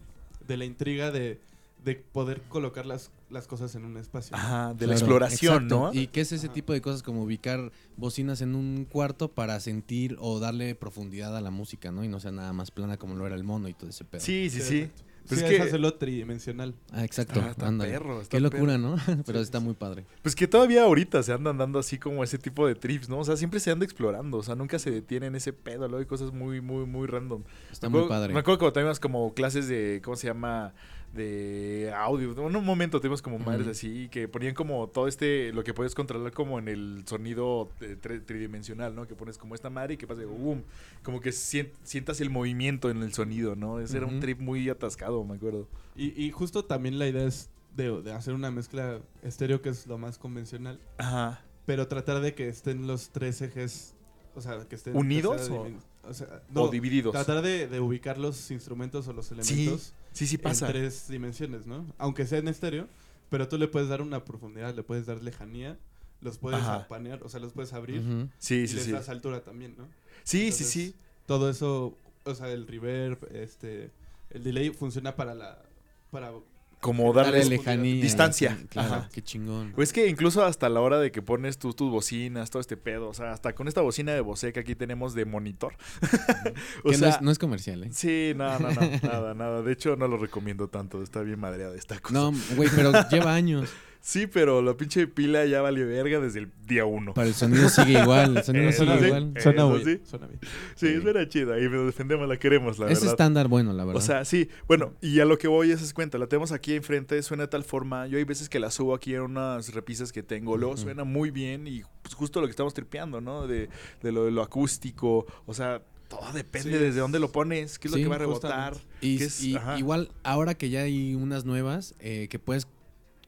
[0.47, 1.41] de la intriga de,
[1.85, 4.37] de poder colocar las, las cosas en un espacio.
[4.37, 5.93] Ajá, de la exploración, exacto.
[5.93, 6.01] ¿no?
[6.01, 6.55] ¿Y qué es ese Ajá.
[6.55, 11.41] tipo de cosas como ubicar bocinas en un cuarto para sentir o darle profundidad a
[11.41, 12.05] la música, ¿no?
[12.05, 14.21] Y no sea nada más plana como lo era el mono y todo ese pedo.
[14.21, 14.91] Sí, sí, sí.
[15.29, 16.75] Pues sí, es es que- hacerlo tridimensional.
[16.93, 17.41] Ah, exacto.
[17.45, 18.79] Ah, está perro, está Qué locura, perro.
[18.79, 18.97] ¿no?
[19.27, 20.05] Pero Sí, está sí, muy padre.
[20.23, 23.19] Pues que todavía ahorita se andan dando así como ese tipo de trips, ¿no?
[23.19, 26.07] O sea, siempre se anda explorando, o sea, nunca se detienen ese pedo, luego hay
[26.07, 27.43] cosas muy, muy, muy random.
[27.73, 28.33] Está Me muy acuerdo- padre.
[28.35, 30.73] Me acuerdo que teníamos como clases de, ¿cómo se llama?
[31.17, 32.33] De audio.
[32.49, 35.95] En un momento tuvimos como madres así que ponían como todo este, lo que puedes
[35.95, 39.07] controlar como en el sonido eh, tri- tridimensional, ¿no?
[39.07, 40.63] Que pones como esta madre y que pasa, boom,
[41.03, 43.81] como que sien- sientas el movimiento en el sonido, ¿no?
[43.81, 45.67] Ese era un trip muy atascado, me acuerdo.
[45.97, 49.87] Y, y justo también la idea es de, de hacer una mezcla estéreo que es
[49.87, 51.43] lo más convencional, Ajá.
[51.65, 53.95] pero tratar de que estén los tres ejes,
[54.35, 54.97] o sea, que estén...
[54.97, 55.67] ¿Unidos o-
[56.09, 57.13] o sea, o divididos.
[57.13, 59.93] tratar de, de ubicar los instrumentos o los elementos Sí,
[60.25, 60.67] sí pasa.
[60.67, 61.85] en tres dimensiones, ¿no?
[61.99, 62.89] Aunque sea en estéreo,
[63.29, 65.77] pero tú le puedes dar una profundidad, le puedes dar lejanía,
[66.21, 66.77] los puedes Ajá.
[66.77, 68.31] apanear, o sea, los puedes abrir Ujú.
[68.39, 68.93] Sí, y sí, les sí.
[68.93, 69.89] das altura también, ¿no?
[70.25, 70.95] Sí, sí, sí.
[71.27, 73.91] Todo eso, o sea, el reverb, este,
[74.31, 75.63] el delay funciona para la,
[76.11, 76.33] para
[76.81, 78.03] Como Darle lejanía.
[78.03, 78.59] distancia.
[78.69, 79.09] Claro, Ajá.
[79.13, 79.73] qué chingón.
[79.75, 83.09] Pues que incluso hasta la hora de que pones tus, tus bocinas, todo este pedo,
[83.09, 85.75] o sea, hasta con esta bocina de Bose que aquí tenemos de monitor.
[86.85, 87.89] o que sea, no, es, no es comercial, ¿eh?
[87.93, 89.63] sí, no, no, no, nada, nada.
[89.63, 92.15] De hecho, no lo recomiendo tanto, está bien madreada esta cosa.
[92.15, 93.69] No, güey, pero lleva años.
[94.01, 97.13] Sí, pero la pinche pila ya valió verga desde el día uno.
[97.15, 98.37] Para el sonido sigue igual.
[98.37, 99.33] El sonido Eh, sigue igual.
[99.37, 100.03] Eh, Suena eso bien, sí.
[100.09, 100.41] suena bien.
[100.43, 100.87] Sí, sí.
[100.89, 103.11] es vera chida y nos defendemos, la queremos, la Es verdad.
[103.15, 104.01] estándar bueno, la verdad.
[104.03, 106.75] O sea, sí, bueno, y a lo que voy es, es cuenta, la tenemos aquí
[106.75, 110.13] enfrente, suena de tal forma, yo hay veces que la subo aquí en unas repisas
[110.13, 113.47] que tengo, luego suena muy bien y pues justo lo que estamos tripeando, ¿no?
[113.47, 113.69] De,
[114.03, 117.89] de lo, de lo acústico, o sea, todo depende Sí, desde dónde lo pones, qué
[117.89, 118.77] es Sí, lo que va a rebotar.
[119.01, 122.69] y, es- igual, ahora que ya hay unas nuevas, eh, que puedes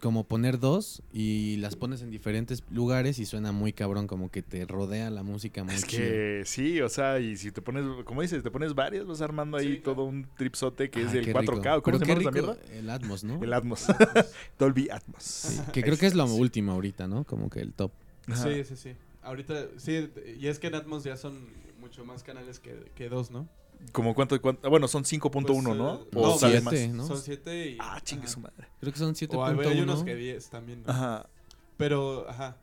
[0.00, 4.42] como poner dos y las pones en diferentes lugares y suena muy cabrón, como que
[4.42, 6.02] te rodea la música muy Es chido.
[6.02, 9.56] que sí, o sea, y si te pones, como dices, te pones varias, vas armando
[9.56, 11.40] ahí Sí, todo un tripsote que es del qué 4K.
[11.42, 11.82] rico.
[11.82, 12.56] ¿Cómo Pero se qué llama rico mierda?
[12.72, 13.42] El Atmos, ¿no?
[13.42, 13.86] El Atmos.
[14.58, 15.22] Dolby Atmos.
[15.22, 17.24] Sí, que creo que es lo último ahorita, ¿no?
[17.24, 17.92] Como que el top.
[18.28, 18.44] Ajá.
[18.44, 18.92] Sí, sí, sí.
[19.22, 20.08] Ahorita, sí,
[20.38, 21.48] y es que en Atmos ya son
[21.80, 23.48] mucho más canales que, que dos, ¿no?
[23.92, 25.94] Como cuánto, cuánto- bueno, son 5.1, Pues, ¿no?
[25.94, 26.96] eh, O no, sale siete, más.
[26.96, 27.06] ¿no?
[27.06, 27.76] Son siete y...
[27.80, 28.32] Ah, chingue ajá.
[28.34, 28.68] su madre.
[28.80, 30.04] Creo que son O hay, hay unos 7.1.
[30.04, 30.82] que 10 también.
[30.84, 30.90] ¿no?
[30.92, 31.28] Ajá.
[31.76, 32.56] Pero, ajá.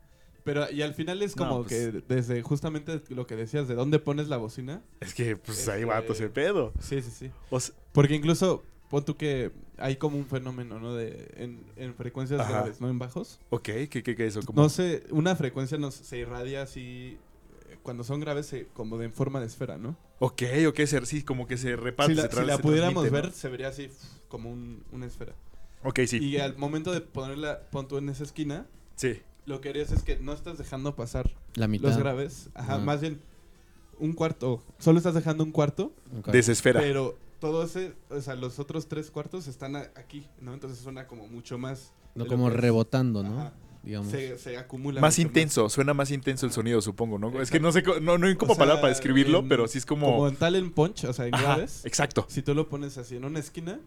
[0.44, 3.74] Pero, y al final es No, como pues- que desde justamente lo que decías, de
[3.74, 4.82] dónde pones la bocina.
[5.00, 6.72] Es que, pues ahí va todo ese pedo.
[6.80, 7.30] Sí, sí, sí.
[7.50, 10.94] O sea, Porque incluso, pon tú que hay como un fenómeno, ¿no?
[10.94, 12.50] De, en, en frecuencias Ajá.
[12.50, 13.40] graves, no en bajos.
[13.50, 14.52] ok, ¿qué, qué, qué es eso?
[14.54, 17.18] No sé, una frecuencia nos, se irradia así,
[17.86, 19.96] cuando son graves, se- como de en forma de esfera, ¿no?
[20.18, 22.14] Ok, ok, se- sí, como que se reparte.
[22.14, 23.30] si la, se tra- si la se pudiéramos transmite, ver, ¿no?
[23.32, 23.88] se vería así,
[24.28, 25.34] como un- una esfera.
[25.84, 26.18] Ok, sí.
[26.18, 29.20] Y al momento de ponerla, pon tú en esa esquina, Sí.
[29.46, 31.88] lo que harías es que no estás dejando pasar La mitad.
[31.90, 32.50] los graves.
[32.54, 32.78] Ajá, Ah.
[32.78, 33.20] más bien
[34.00, 34.64] un cuarto.
[34.80, 36.32] Solo estás dejando un cuarto, cuarto.
[36.32, 36.80] De esa esfera.
[36.80, 40.54] pero todo ese, o sea, los otros tres cuartos están a- aquí, ¿no?
[40.54, 41.92] Entonces suena como mucho más.
[42.16, 43.38] No, como rebotando, ¿no?
[43.40, 43.52] Ajá.
[43.86, 44.10] Digamos.
[44.10, 45.00] Se, se acumula.
[45.00, 47.40] Más intenso, suena más intenso el sonido, supongo, ¿no?
[47.40, 49.68] Es que no sé, no, no hay como O sea, palabra para describirlo, en- pero
[49.68, 50.06] sí es como...
[50.06, 51.84] Como en talent punch, o sea, en Ajá, graves.
[51.86, 52.26] exacto.
[52.28, 53.78] Si tú lo pones así en una esquina,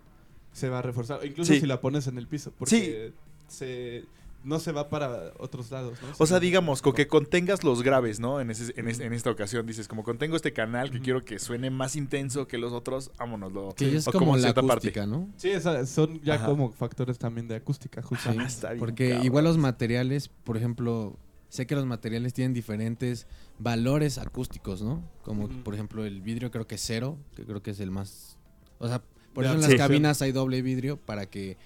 [0.53, 1.19] se va a reforzar.
[1.19, 1.59] O Incluso Sí.
[1.59, 2.51] si la pones en el piso.
[2.57, 3.12] Porque
[3.49, 4.05] se,
[4.43, 6.08] no se va para otros lados, ¿no?
[6.17, 8.39] O sea, digamos, con que contengas los graves, ¿no?
[8.39, 11.39] En, ese- en, es- en esta ocasión dices, como contengo este canal que quiero que
[11.39, 13.73] suene más intenso que los otros, vámonos.
[13.75, 15.27] Que es o como, la cierta acústica, ¿no?
[15.37, 16.46] Sí, esa- son ya Ajá.
[16.46, 19.25] como factores también de acústica, Ah, está bien porque cabrón.
[19.25, 21.17] igual los materiales, por ejemplo,
[21.50, 23.27] sé que los materiales tienen diferentes
[23.60, 25.04] valores acústicos, ¿no?
[25.23, 28.37] Como por ejemplo el vidrio creo que es cero, que creo que es el más...
[28.77, 29.02] O sea,
[29.33, 31.58] por eso en las cabinas hay doble vidrio para que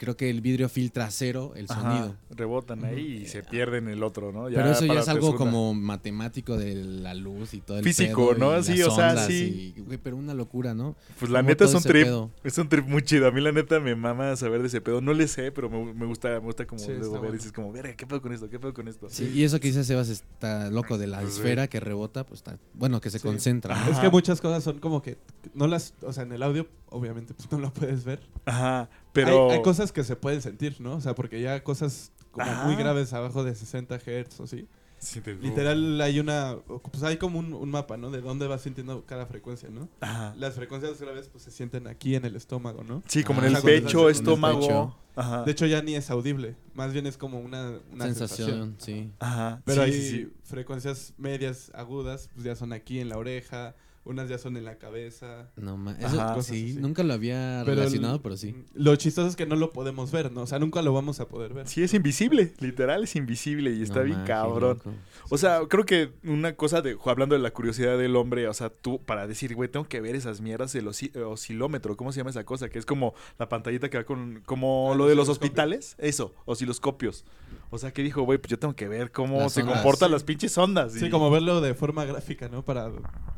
[0.00, 2.16] creo que el vidrio filtra cero el Ajá, sonido.
[2.30, 4.46] rebotan ahí y se pierden el otro, ¿no?
[4.46, 8.38] Pero eso ya es algo como matemático de la luz y todo el Físico, pedo
[8.52, 8.58] ¿no?
[8.58, 9.74] y Sí, las o sea, ondas sí.
[9.76, 10.96] y- güey, pero una locura, ¿no?
[11.18, 12.04] Pues la como neta es un trip.
[12.04, 12.30] pedo.
[12.42, 13.28] Es un trip muy chido.
[13.28, 15.02] A mí la neta me mama saber de ese pedo.
[15.02, 17.00] No le sé, pero me, me gusta me gusta como Sí, ver.
[17.06, 17.30] bueno.
[17.32, 18.48] Dices como, verga, ¿qué pedo con esto?
[18.48, 19.06] ¿Qué pedo con esto?
[19.10, 22.40] Sí, y eso que dice Sebas está loco de la Pues, esfera que rebota, pues
[22.40, 22.58] está...
[22.72, 23.26] Bueno, que se Sí.
[23.28, 23.76] concentra.
[23.90, 25.18] Es que muchas cosas son como que
[25.52, 28.20] no las, o sea, en el audio obviamente pues no lo puedes ver.
[28.46, 29.50] Ajá, pero...
[29.50, 30.94] Hay, hay cosas que se pueden sentir, ¿no?
[30.96, 32.64] O sea, porque ya cosas como Ajá.
[32.66, 34.66] muy graves abajo de 60 Hz o sí.
[34.98, 36.58] Sí, te- Literal hay una,
[36.92, 38.10] pues hay como un, un mapa, ¿no?
[38.10, 39.88] De dónde vas sintiendo cada frecuencia, ¿no?
[40.00, 40.34] Ajá.
[40.36, 43.02] Las frecuencias graves pues se sienten aquí en el estómago, ¿no?
[43.08, 44.60] Sí, como Ah, en el pecho, estómago.
[44.60, 44.96] pecho.
[45.16, 45.42] Ajá.
[45.44, 48.76] De hecho ya ni es audible, más bien es como una, una sensación, sensación.
[48.78, 49.10] sí.
[49.20, 49.62] Ajá.
[49.64, 50.32] Pero sí, hay sí, sí.
[50.44, 54.76] frecuencias medias agudas, pues ya son aquí en la oreja, unas ya son en la
[54.78, 55.50] cabeza.
[55.56, 55.98] No Ajá.
[55.98, 56.80] eso Cosas sí, así.
[56.80, 58.54] nunca lo había Pero relacionado, el- pero sí.
[58.74, 60.42] Lo chistoso es que no lo podemos ver, ¿no?
[60.42, 61.68] O sea, nunca lo vamos a poder ver.
[61.68, 62.52] Sí, es invisible.
[62.60, 64.80] Literal, es invisible y está No bien cabrón.
[65.28, 68.70] O sea, creo que una cosa de, hablando de la curiosidad del hombre, o sea,
[68.70, 72.30] tú, para decir, güey, tengo que ver esas mierdas, el osi- oscilómetro, ¿cómo se llama
[72.30, 72.68] esa cosa?
[72.70, 75.94] Que es como la pantallita que va con, como Ah, lo de los hospitales.
[75.98, 77.24] Eso, osciloscopios.
[77.72, 79.76] O sea, que dijo, güey, pues yo tengo que ver cómo Las se ondas.
[79.76, 80.12] comportan Sí.
[80.12, 80.92] las pinches ondas.
[80.92, 82.64] Sí, como verlo de forma gráfica, ¿no?
[82.64, 82.90] Para...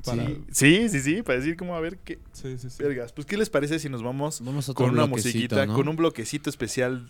[0.05, 2.83] para Sí, sí, sí, sí, para decir como, a ver, qué sí, sí, sí.
[2.83, 3.13] vergas.
[3.13, 5.75] Pues, ¿qué les parece si nos vamos Vamos con una musiquita, ¿no?
[5.75, 7.09] con un bloquecito especial?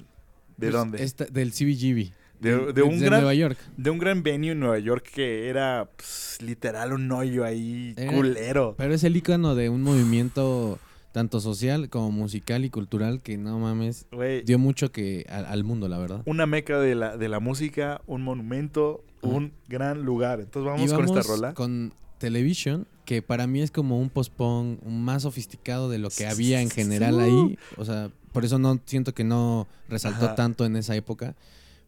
[0.56, 1.02] ¿De Pues, dónde?
[1.02, 2.12] esta- del CBGB.
[2.40, 3.56] De, de un gran Nueva York.
[3.76, 8.12] de un gran venue en Nueva York que era pues, literal un hoyo ahí Era-
[8.12, 8.74] culero.
[8.76, 10.78] Pero es el icono de un movimiento
[11.12, 14.06] tanto social como musical y cultural que no mames,
[14.44, 16.22] dio mucho que al, al mundo, la verdad.
[16.24, 20.40] una meca de la, de la música, un monumento, un gran lugar.
[20.40, 21.54] Entonces vamos, Y con esta vamos rola.
[21.54, 21.92] Con
[22.22, 26.70] Television, que para mí es como un post-punk más sofisticado de lo que había en
[26.70, 27.58] general ahí.
[27.76, 30.34] O sea, por eso no siento que no resaltó Ajá.
[30.36, 31.34] tanto en esa época.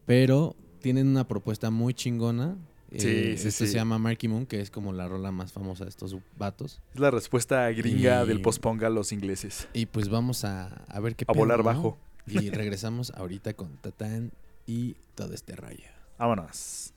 [0.05, 2.57] Pero tienen una propuesta muy chingona.
[2.97, 3.67] Sí, Eh, sí, sí.
[3.67, 6.81] se llama Marky Moon, que es como la rola más famosa de estos vatos.
[6.93, 9.67] Es la respuesta gringa Y- del post-punk a los ingleses.
[9.73, 11.63] Y pues vamos a, a ver qué A pedo, volar ¿no?
[11.63, 11.97] bajo.
[12.27, 14.31] Y regresamos ahorita con Tatán
[14.67, 15.85] y todo este rollo.
[16.17, 16.93] Vámonos.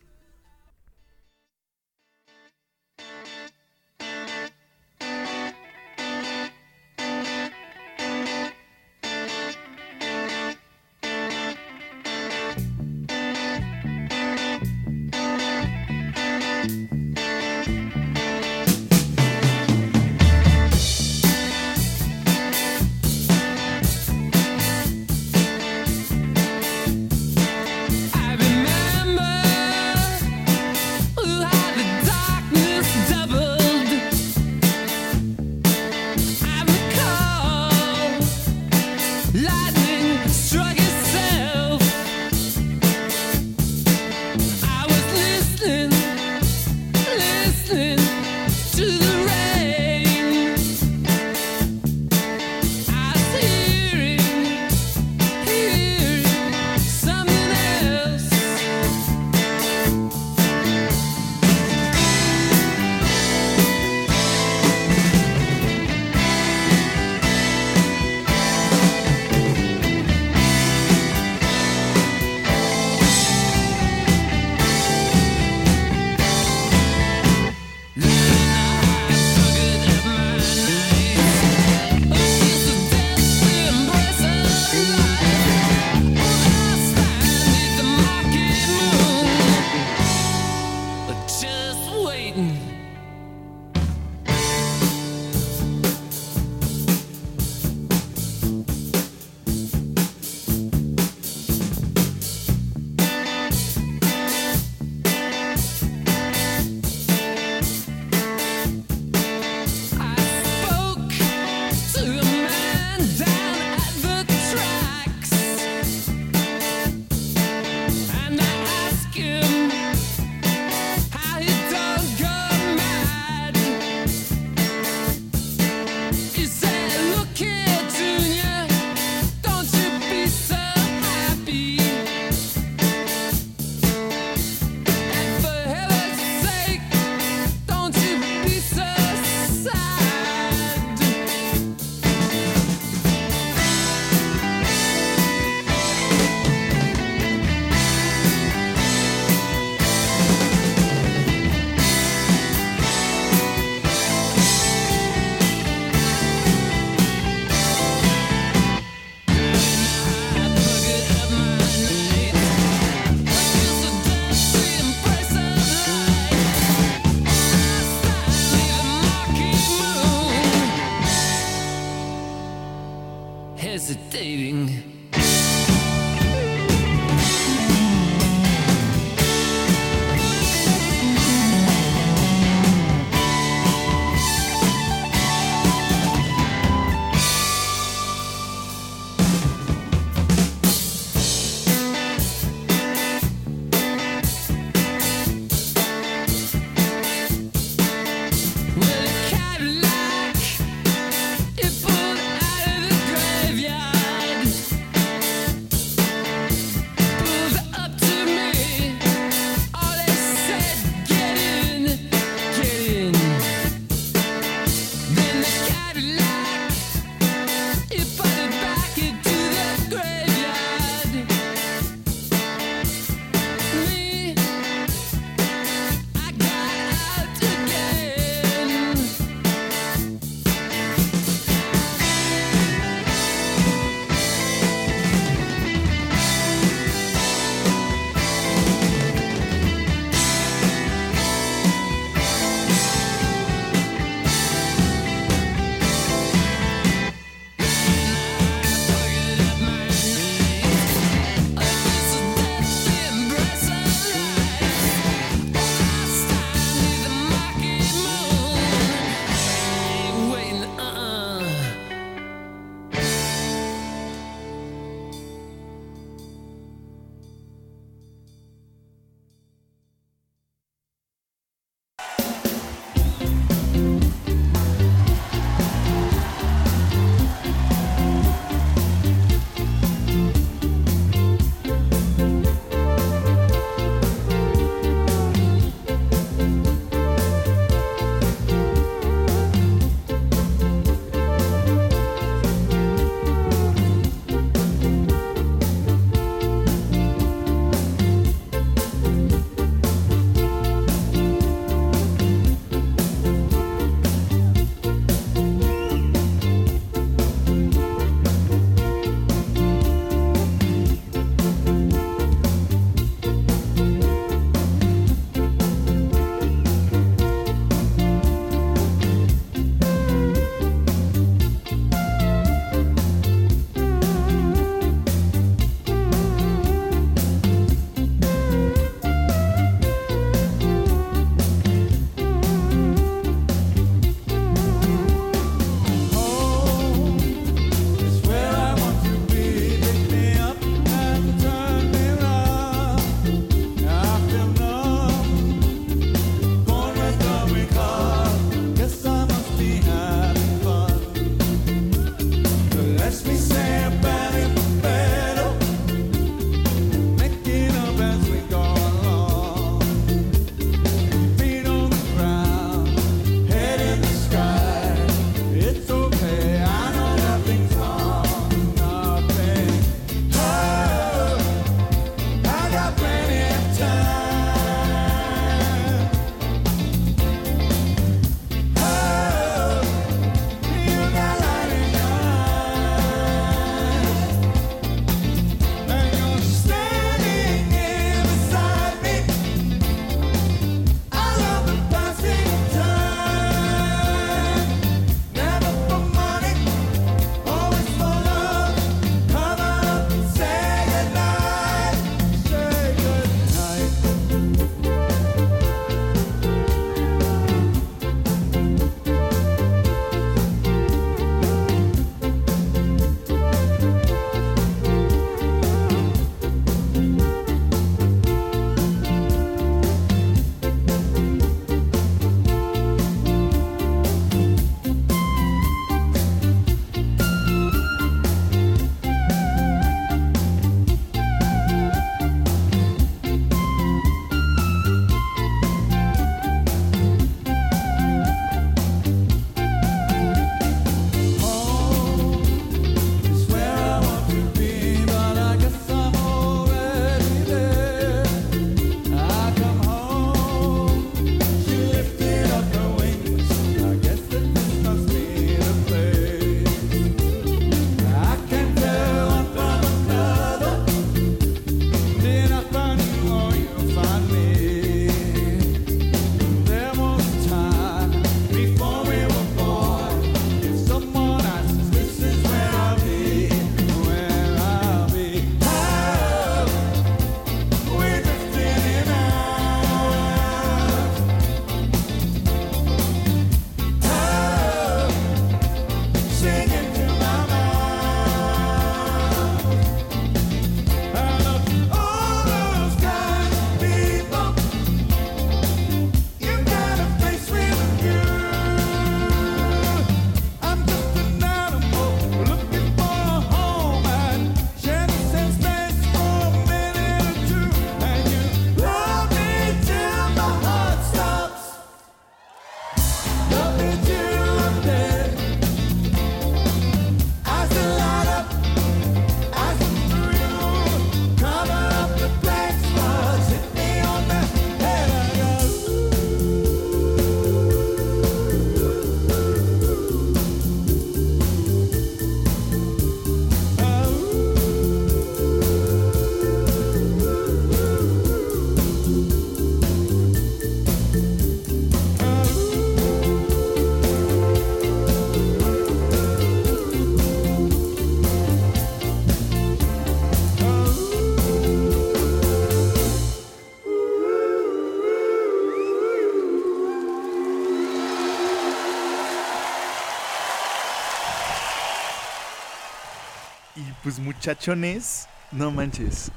[564.33, 566.31] Muchachones, no manches.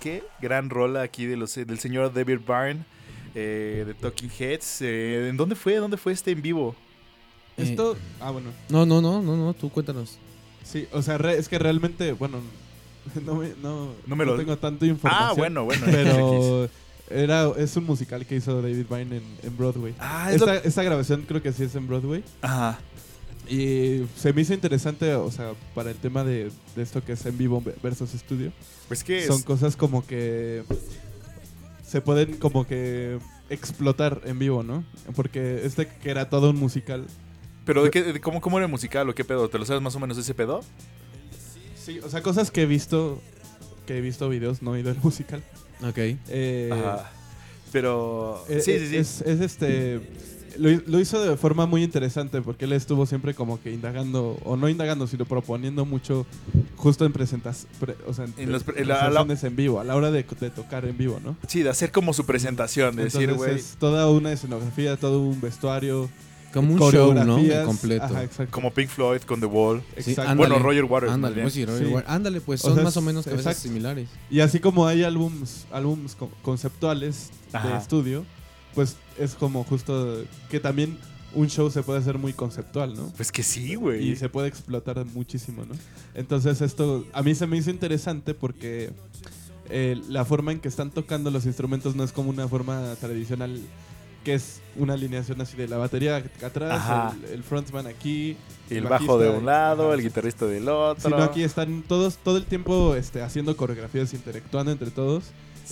[0.00, 2.84] Qué gran rola aquí de los, del señor David Byrne,
[3.34, 4.78] eh, de Talking Heads.
[4.80, 5.74] Eh, ¿En dónde fue?
[5.76, 6.74] ¿Dónde fue este en vivo?
[7.58, 8.50] Esto, ah, bueno.
[8.70, 10.16] No, no, no, no, no, tú cuéntanos.
[10.64, 12.38] Sí, o sea, re- es que realmente, bueno,
[13.26, 15.28] no, me, no, No me lo- tengo tanta información.
[15.30, 15.84] Ah, bueno, bueno.
[15.90, 16.68] Pero
[17.10, 19.94] era, es un musical que hizo David Byrne en, en Broadway.
[19.98, 22.24] Ah, es lo- Esta, esta grabación creo que sí es en Broadway.
[22.40, 22.78] Ajá.
[23.48, 27.24] Y se me hizo interesante, o sea, para el tema de, de esto que es
[27.26, 28.52] en vivo versus estudio.
[28.88, 30.62] Pues que Son es- cosas como que
[31.86, 33.18] se pueden como que
[33.48, 34.84] explotar en vivo, ¿no?
[35.16, 37.06] Porque este que era todo un musical.
[37.64, 39.48] Pero ¿de qué, de cómo, ¿cómo era el musical o qué pedo?
[39.48, 40.60] ¿Te lo sabes más o menos ese pedo?
[41.82, 43.20] Sí, o sea, cosas que he visto,
[43.86, 45.42] que he visto videos, no he ido al musical.
[45.82, 45.96] Ok.
[46.28, 47.10] Eh, Ajá.
[47.72, 48.44] Pero...
[48.48, 48.96] eh, sí, sí, sí.
[48.96, 50.00] Es, es este...
[50.58, 54.36] Lo, hi- lo hizo de forma muy interesante porque él estuvo siempre como que indagando,
[54.44, 56.26] o no indagando, sino proponiendo mucho
[56.76, 59.80] justo en presentas, pre- o sea, en, En los en la- la- presentaciones en vivo,
[59.80, 61.36] a la hora de, de tocar en vivo, ¿no?
[61.46, 65.20] Sí, de hacer como su presentación, de decir, Entonces güey, es toda una escenografía, todo
[65.22, 66.08] un vestuario,
[66.52, 67.36] Como un show, ¿no?
[67.66, 68.04] Completo.
[68.04, 69.82] Ajá, como Pink Floyd con The Wall.
[69.98, 70.34] Sí, ándale.
[70.36, 71.12] Bueno, Roger Waters.
[71.12, 71.92] Ándale, pues sí, Roger Sí.
[71.92, 72.10] Waters.
[72.10, 73.68] Ándale, pues O son sea, más o menos cabezas exacto.
[73.68, 74.08] similares.
[74.30, 77.68] Y así como hay álbums, álbums co- conceptuales Ajá.
[77.68, 78.24] de estudio,
[78.74, 80.98] pues es como justo que también
[81.34, 83.12] un show se puede hacer muy conceptual, ¿no?
[83.16, 84.10] Pues que sí, güey.
[84.10, 85.74] Y se puede explotar muchísimo, ¿no?
[86.14, 88.90] Entonces esto a mí se me hizo interesante porque
[89.68, 93.60] eh, la forma en que están tocando los instrumentos no es como una forma tradicional
[94.24, 98.36] que es una alineación así de la batería atrás, el, el frontman aquí,
[98.68, 101.08] el bajo de un lado, ajá, el guitarrista del otro.
[101.08, 105.24] Sino aquí están todos todo el tiempo este, haciendo coreografías, interactuando entre todos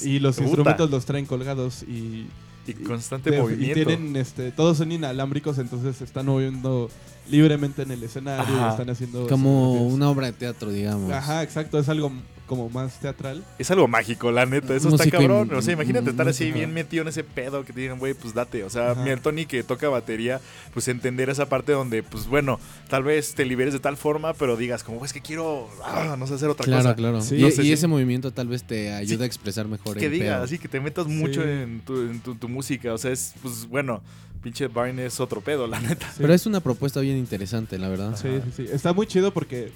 [0.02, 2.26] y los instrumentos los traen colgados y
[2.66, 3.80] Y constante movimiento.
[3.80, 6.90] Y tienen, este, todos son inalámbricos, entonces se están moviendo
[7.30, 8.70] libremente en el escenario Ajá.
[8.70, 9.26] están haciendo...
[9.26, 11.10] Como una obra de teatro, digamos.
[11.12, 12.12] Ajá, exacto, es algo
[12.46, 13.42] como más teatral.
[13.58, 14.72] Es algo mágico, la neta.
[14.76, 15.52] Eso Música está cabrón.
[15.52, 18.34] O sea, imagínate estar así bien metido en ese pedo que te digan, güey, pues
[18.34, 18.62] date.
[18.62, 20.40] O sea, mi el Tony que toca batería,
[20.72, 24.56] pues entender esa parte donde, pues bueno, tal vez te liberes de tal forma, pero
[24.56, 26.94] digas, como, es que quiero, ah, no sé, hacer otra Claro, cosa.
[26.94, 27.20] claro.
[27.20, 27.34] Sí.
[27.34, 29.22] y No sé y si- ese movimiento tal vez te ayuda Sí.
[29.24, 30.44] a expresar mejor Que el digas, pedo.
[30.44, 31.48] así que te metas mucho Sí.
[31.48, 32.94] en, tu, en tu, tu música.
[32.94, 34.02] O sea, es, pues bueno,
[34.46, 36.06] pinche Barney es otro pedo, la neta.
[36.16, 38.16] Pero es una propuesta bien interesante, la verdad.
[38.16, 38.66] Sí, sí, sí.
[38.72, 39.72] Está muy chido porque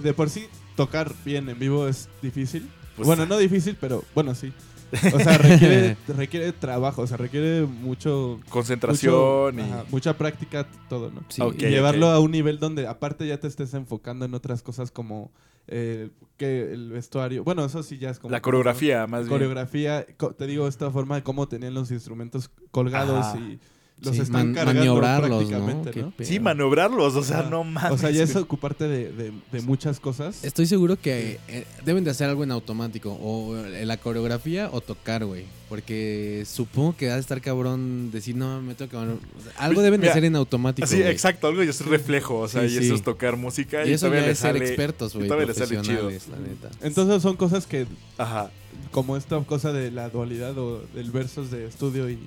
[0.00, 0.46] de por sí
[0.76, 2.68] tocar bien en vivo es difícil.
[2.96, 4.52] Pues, bueno, no difícil, pero bueno, sí.
[5.14, 8.40] O sea, requiere, requiere trabajo, o sea, requiere mucho...
[8.50, 9.70] Concentración mucho- y...
[9.72, 11.24] ajá, mucha práctica, todo, ¿no?
[11.30, 11.42] Sí.
[11.42, 15.32] Y llevarlo a un nivel donde aparte ya te estés enfocando en otras cosas como
[15.66, 17.42] eh, que el vestuario.
[17.42, 18.30] Bueno, eso sí ya es como...
[18.32, 19.30] La coreografía, más bien.
[19.30, 23.38] Coreografía, co- te digo, esta forma de cómo tenían los instrumentos colgados Ajá.
[23.38, 23.58] y
[24.02, 25.64] los Sí, están man- cargando maniobrarlos, ¿no?
[25.66, 26.12] prácticamente, ¿no?
[26.26, 27.92] Sí, maniobrarlos, o sea, no mames.
[27.92, 30.44] O sea, ya es ocuparte de, de- de muchas cosas.
[30.44, 33.12] Estoy seguro que eh, deben de hacer algo en automático.
[33.22, 35.44] O eh, la coreografía o tocar, güey.
[35.68, 38.96] Porque supongo que ha de estar cabrón decir, no, me tengo que...
[38.96, 39.06] o
[39.42, 41.10] sea, Algo deben de hacer en automático, Así, güey.
[41.10, 42.84] exacto, algo y es reflejo, o sea, Sí, y sí.
[42.86, 45.26] eso es tocar música y, Y eso todavía ya es ser sale- expertos, güey.
[45.28, 46.10] todavía le sale chido.
[46.10, 46.70] la neta.
[46.82, 47.86] Entonces son cosas que,
[48.18, 48.50] Ajá.
[48.90, 52.18] como esta cosa de la dualidad o del versus de estudio y...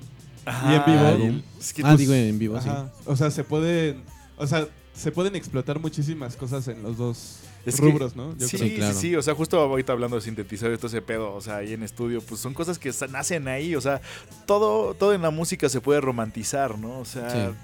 [0.48, 1.18] Ajá, en vivo.
[1.24, 2.68] y el- es que Ah, pues, digo en vivo, sí.
[3.06, 4.02] O sea, se pueden...
[4.36, 8.36] O sea, se pueden explotar muchísimas cosas en los dos Es que- rubros, ¿no?
[8.36, 8.68] Yo sí, creo.
[8.68, 8.98] sí, claro.
[8.98, 11.82] sí, o sea, justo ahorita hablando de sintetizar todo ese pedo, o sea, ahí en
[11.84, 14.00] estudio, pues son cosas que nacen ahí, o sea,
[14.46, 16.98] todo, todo en la música se puede romantizar, ¿no?
[16.98, 17.56] O sea, Sí.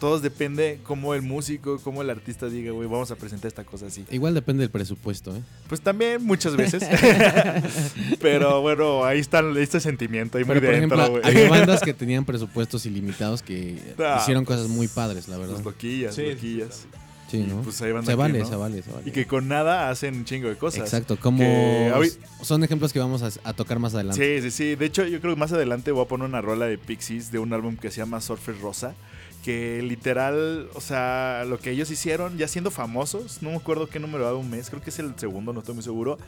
[0.00, 3.86] Todo depende cómo el músico, cómo el artista diga, güey, vamos a presentar esta cosa
[3.86, 4.04] así.
[4.10, 5.42] Igual depende del presupuesto, ¿eh?
[5.68, 6.82] Pues también muchas veces.
[8.20, 11.36] Pero bueno, ahí está este sentimiento ahí Pero, muy por dentro, ejemplo, güey.
[11.36, 15.54] había bandas que tenían presupuestos ilimitados que Ah, hicieron cosas muy padres, la verdad.
[15.54, 16.86] Los loquillas, Sí, loquillas.
[17.30, 17.62] Sí, ¿no?
[17.62, 18.44] pues ahí van se aquí, vale, ¿no?
[18.48, 19.02] se vale, se vale.
[19.08, 20.80] Y que con nada hacen un chingo de cosas.
[20.80, 22.10] Exacto, como Que
[22.42, 24.40] son ejemplos que vamos a, a tocar más adelante.
[24.40, 24.74] Sí, sí, sí.
[24.74, 27.38] De hecho, yo creo que más adelante voy a poner una rola de Pixies de
[27.38, 28.94] un álbum que se llama Surfer Rosa.
[29.42, 33.98] Que literal, o sea, lo que ellos hicieron, ya siendo famosos, no me acuerdo qué
[33.98, 36.18] número de un mes, creo que es el segundo, no estoy muy seguro.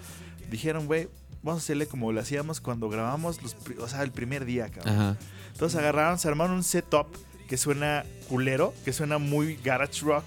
[0.51, 1.09] Dijeron, güey,
[1.43, 4.95] vamos a hacerle como lo hacíamos cuando grabamos, los, o sea, el primer día, cabrón.
[4.95, 5.17] Ajá.
[5.53, 7.07] Entonces agarraron, se armaron un setup
[7.49, 10.25] que suena culero, que suena muy garage rock.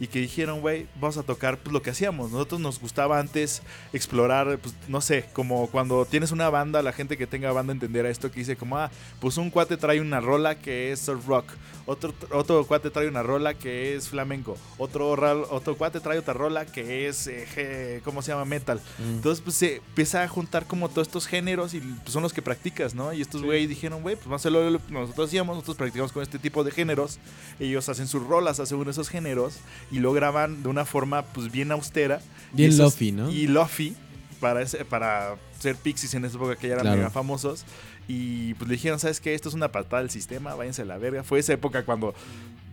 [0.00, 2.30] Y que dijeron, güey, vamos a tocar pues, lo que hacíamos.
[2.30, 3.62] Nosotros nos gustaba antes
[3.92, 8.08] explorar, pues, no sé, como cuando tienes una banda, la gente que tenga banda entenderá
[8.08, 11.46] esto que dice como, ah, pues un cuate trae una rola que es surf rock.
[11.90, 14.58] Otro, otro cuate trae una rola que es flamenco.
[14.76, 15.08] Otro,
[15.50, 18.44] otro cuate trae otra rola que es, eh, ¿cómo se llama?
[18.44, 18.78] Metal.
[18.98, 19.14] Mm.
[19.14, 22.42] Entonces, pues se empieza a juntar como todos estos géneros y pues, son los que
[22.42, 23.14] practicas, ¿no?
[23.14, 26.22] Y estos güeyes dijeron, güey, pues vamos a lo que nosotros hacíamos, nosotros practicamos con
[26.22, 27.18] este tipo de géneros.
[27.58, 29.54] Ellos hacen sus rolas según esos géneros
[29.90, 32.20] y lo graban de una forma pues bien austera.
[32.52, 33.30] Bien lofi, ¿no?
[33.30, 33.96] Y lofi
[34.40, 36.98] para, ese- para ser Pixies en esa época que ya eran Claro.
[36.98, 37.64] mega famosos.
[38.08, 39.34] Y pues le dijeron, ¿sabes qué?
[39.34, 41.22] Esto es una patada del sistema, váyanse a la verga.
[41.22, 42.14] Fue esa época cuando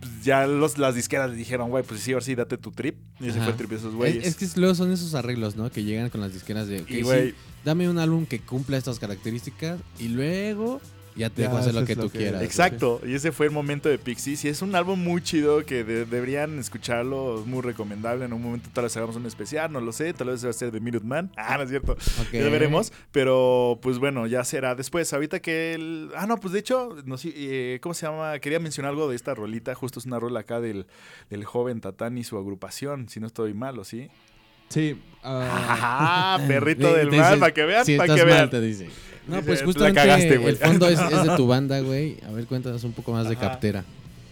[0.00, 2.96] pues, ya los, las disqueras le dijeron, güey, pues sí, ahora sí, date tu trip.
[3.20, 4.26] Y ese fue el trip de esos güeyes.
[4.26, 5.70] Es, es que luego son esos arreglos, ¿no?
[5.70, 6.80] Que llegan con las disqueras de.
[6.80, 7.34] ok, y sí,
[7.64, 10.80] dame un álbum que cumpla estas características y luego
[11.16, 12.42] ya te Ya dejo hacer lo que lo tú que- quieras.
[12.42, 14.44] Exacto, y ese fue el momento de Pixies.
[14.44, 18.24] Y es un álbum muy chido que de- deberían escucharlo, es muy recomendable.
[18.24, 20.52] En un momento tal vez hagamos un especial, no lo sé, tal vez va a
[20.52, 21.30] ser de Minuteman.
[21.36, 21.96] Ah, no es cierto,
[22.32, 22.92] ya veremos.
[23.12, 25.12] Pero pues bueno, ya será después.
[25.12, 26.10] Ahorita que el.
[26.16, 28.38] Ah, no, pues de hecho, no sé, eh, ¿cómo se llama?
[28.40, 29.74] Quería mencionar algo de esta rolita.
[29.74, 30.86] Justo es una rola acá del,
[31.30, 34.08] del joven Tatán y su agrupación, si no estoy mal, ¿o sí?
[34.68, 34.96] Sí.
[35.22, 38.50] ah, Ah, perrito del te mal, para que vean, Si para que mal, vean.
[38.50, 38.88] te dice.
[39.26, 40.50] No, pues "La justamente cagaste, güey".
[40.50, 42.18] el fondo es, es de tu banda, güey.
[42.26, 43.50] A ver, cuéntanos un poco más de Ajá.
[43.50, 43.84] Captera.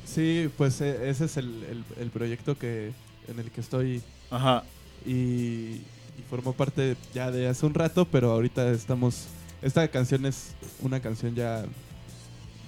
[0.05, 2.93] sí, pues eh, ese es el, el- el proyecto que
[3.29, 4.63] en el que estoy Ajá.
[5.05, 9.27] y, y formó parte ya de hace un rato, pero ahorita estamos...
[9.63, 11.65] Esta canción es una canción ya,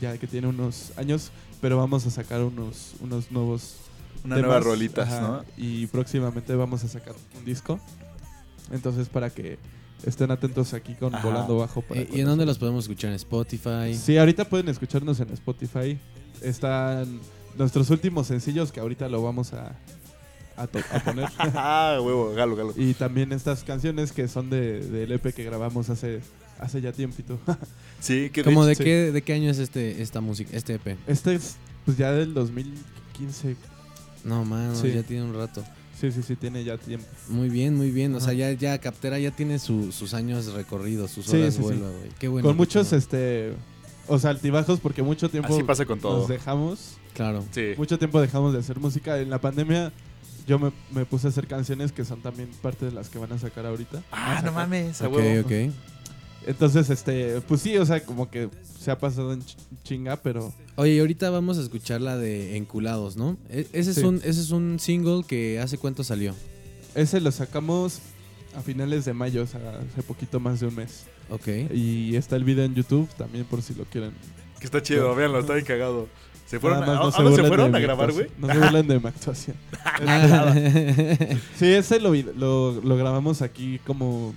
[0.01, 3.77] ya que tiene unos años, pero vamos a sacar unos, unos nuevos
[4.27, 5.45] Una temas, nueva rolitas, ajá, ¿no?
[5.57, 7.81] Y próximamente vamos a sacar un disco.
[8.73, 9.59] Entonces, para que
[10.05, 11.27] estén atentos aquí con Ajá.
[11.27, 11.83] Volando Bajo.
[11.83, 13.11] para ¿Y en dónde los podemos escuchar?
[13.11, 13.95] ¿En Spotify?
[13.95, 15.99] Sí, ahorita pueden escucharnos en Spotify.
[16.43, 17.21] Están
[17.57, 19.77] nuestros últimos sencillos que ahorita lo vamos a,
[20.57, 21.29] a, poner.
[21.39, 22.75] Ah, huevo, galo, galo.
[22.77, 26.21] y también estas canciones que son de, del EP que grabamos hace,
[26.59, 27.39] hace ya tiempito.
[27.99, 28.85] Sí, que de ¿Cómo de sí.
[28.85, 30.99] qué, de qué año es este, esta música, este EP?
[31.07, 31.57] Este es
[31.87, 33.57] pues ya del 2015.
[34.27, 34.93] No, mano, Sí.
[34.93, 35.65] ya tiene un rato.
[35.99, 37.07] Sí, sí, sí, tiene ya tiempo.
[37.29, 38.15] Muy bien, muy bien.
[38.15, 41.63] O sea, ya, ya Captera ya tiene su- sus años recorridos, sus horas sí, sí.
[41.63, 42.11] vuelo, güey.
[42.19, 42.47] Qué bueno.
[42.47, 43.55] Con muchos, este...
[44.09, 46.19] O sea, altibajos porque mucho tiempo Así pasa con todo.
[46.19, 46.99] nos dejamos.
[47.15, 47.45] Claro.
[47.51, 47.73] Sí.
[47.79, 49.19] Mucho tiempo dejamos de hacer música.
[49.19, 49.91] En la pandemia
[50.47, 53.33] yo me, me puse a hacer canciones que son también parte de las que van
[53.33, 54.03] a sacar ahorita.
[54.13, 55.47] Ah, no mames, a Ok, huevo.
[55.47, 55.73] ok.
[56.47, 60.53] Entonces, este, pues sí, o sea, como que se ha pasado en ch- chinga, pero
[60.77, 63.37] Oye, y ahorita vamos a escuchar la de Enculados, ¿no?
[63.51, 64.05] E- ese, es Sí.
[64.05, 66.35] un, ese es un single que hace cuánto salió.
[66.95, 67.99] ese lo sacamos
[68.57, 69.61] a finales de mayo, o sea,
[69.93, 71.05] hace poquito más de un mes.
[71.31, 71.49] Ok.
[71.75, 74.13] Y está el video en YouTube también por si lo quieren.
[74.61, 76.09] Que está chido, véanlo, está bien cagado.
[76.47, 78.29] ¿Se fueron, a, más no ¿a dónde se burlen fueron a grabar, güey?
[78.39, 79.57] No se burlen de mi actuación.
[81.59, 84.33] Sí, ese lo, lo, lo grabamos aquí como,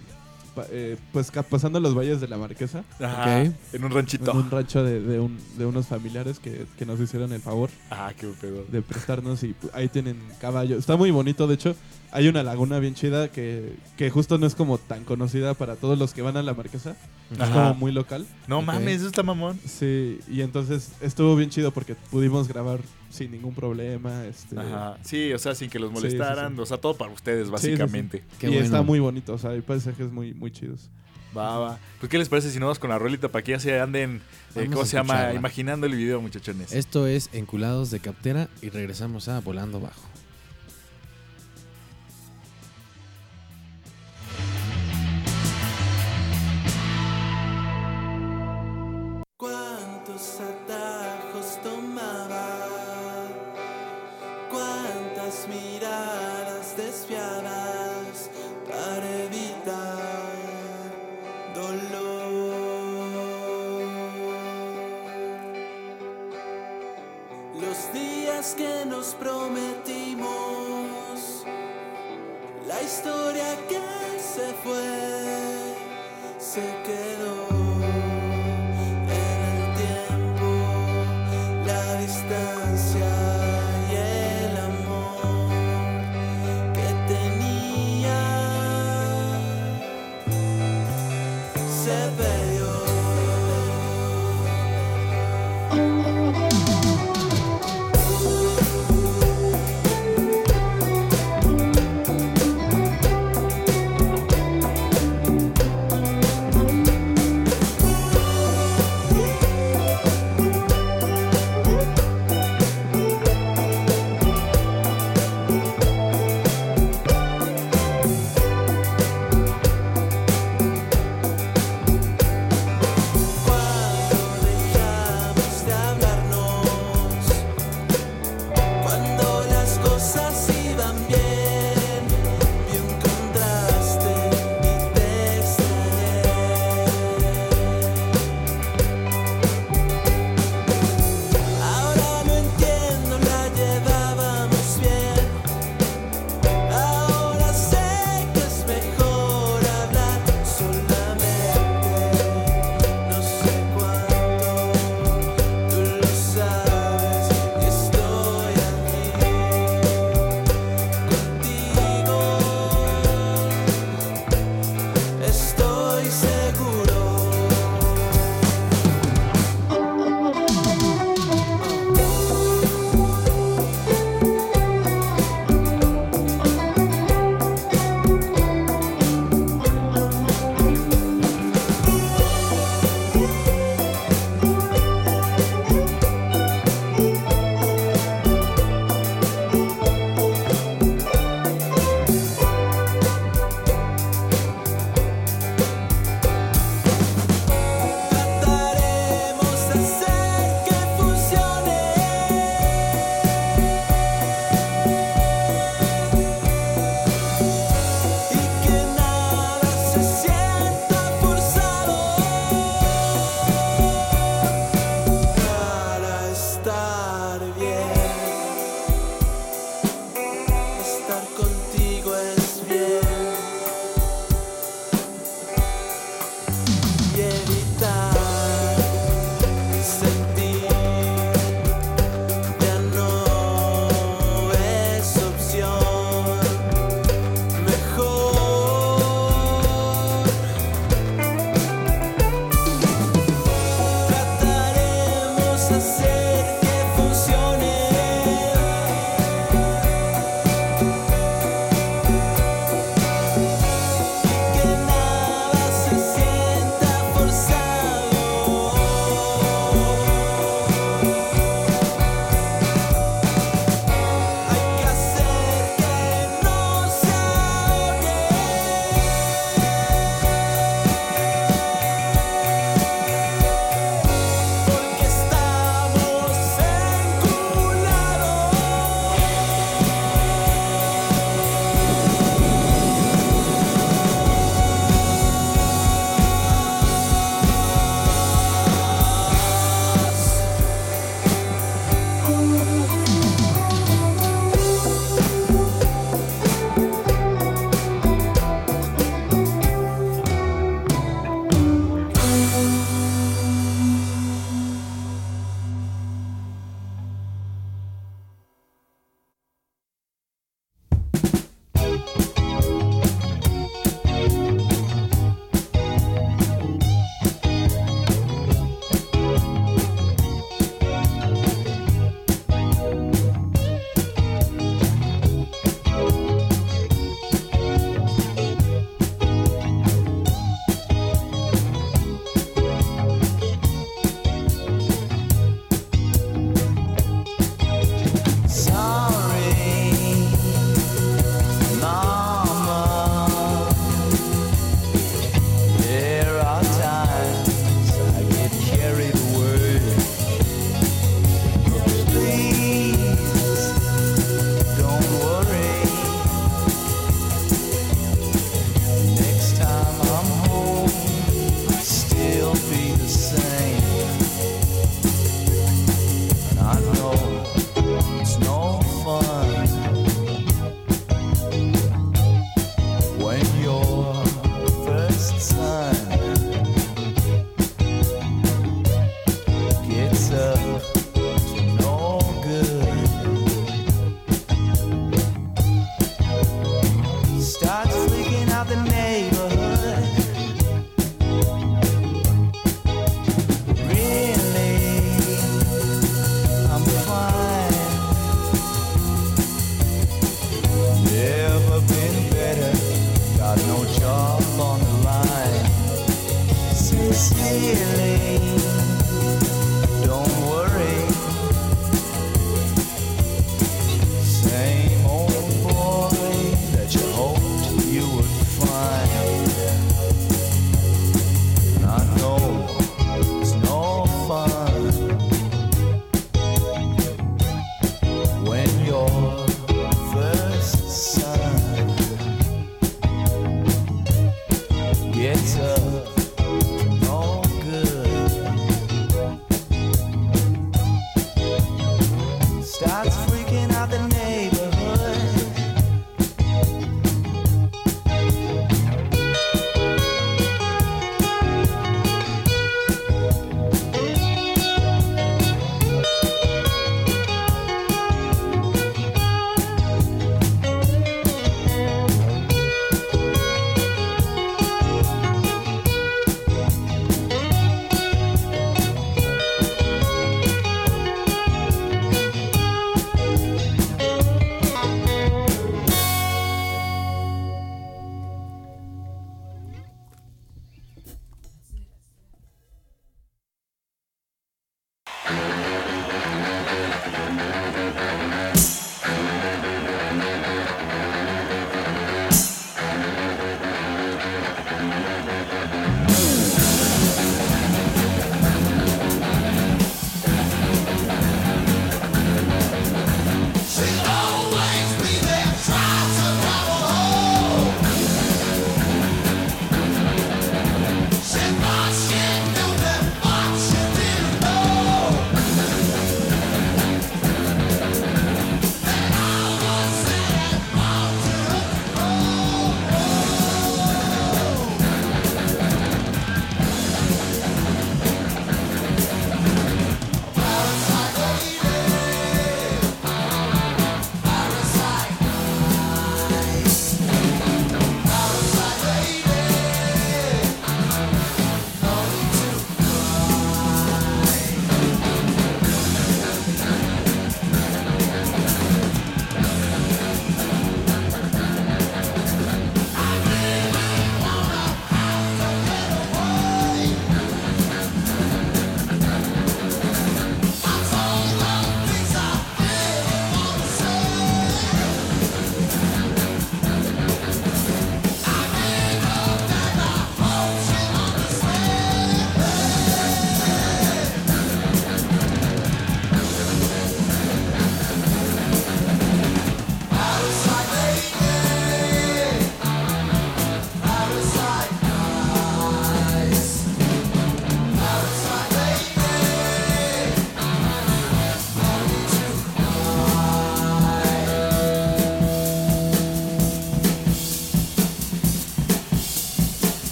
[0.72, 2.84] eh, pues pasando los valles de la Marquesa.
[2.99, 3.43] Ajá.
[3.43, 4.32] En un ranchito.
[4.32, 7.70] En un rancho de, de, un- de unos familiares que, que nos hicieron el favor
[7.91, 8.66] Ah, qué pedo.
[8.72, 10.78] de prestarnos y pues, ahí tienen caballo.
[10.78, 11.76] Está muy bonito, de hecho,
[12.12, 15.97] hay una laguna bien chida que, que justo no es como tan conocida para todos
[15.97, 16.95] los que van a la Marquesa.
[17.32, 18.26] Es como muy local.
[18.47, 19.60] No mames, eso está mamón.
[19.66, 22.80] Sí, y entonces estuvo bien chido porque pudimos grabar
[23.10, 24.26] sin ningún problema.
[24.26, 24.97] Este, Ajá.
[25.03, 26.55] Sí, o sea, sin que los Sí, sí, molestaran.
[26.55, 26.62] sí.
[26.62, 27.51] O sea, todo para ustedes, sí, sí.
[27.51, 28.24] básicamente.
[28.39, 28.66] Qué y bueno.
[28.66, 30.89] está muy bonito, o sea, hay paisajes muy, muy chidos.
[31.38, 31.80] Va, va.
[31.99, 34.22] Pues, ¿qué les parece si nos vamos con la rolita para que ya se anden,
[34.55, 35.32] eh, ¿cómo se llama?
[35.34, 36.74] Imaginando el video, muchachones.
[36.74, 40.01] Esto es Enculados de Captera y regresamos a Volando Bajo.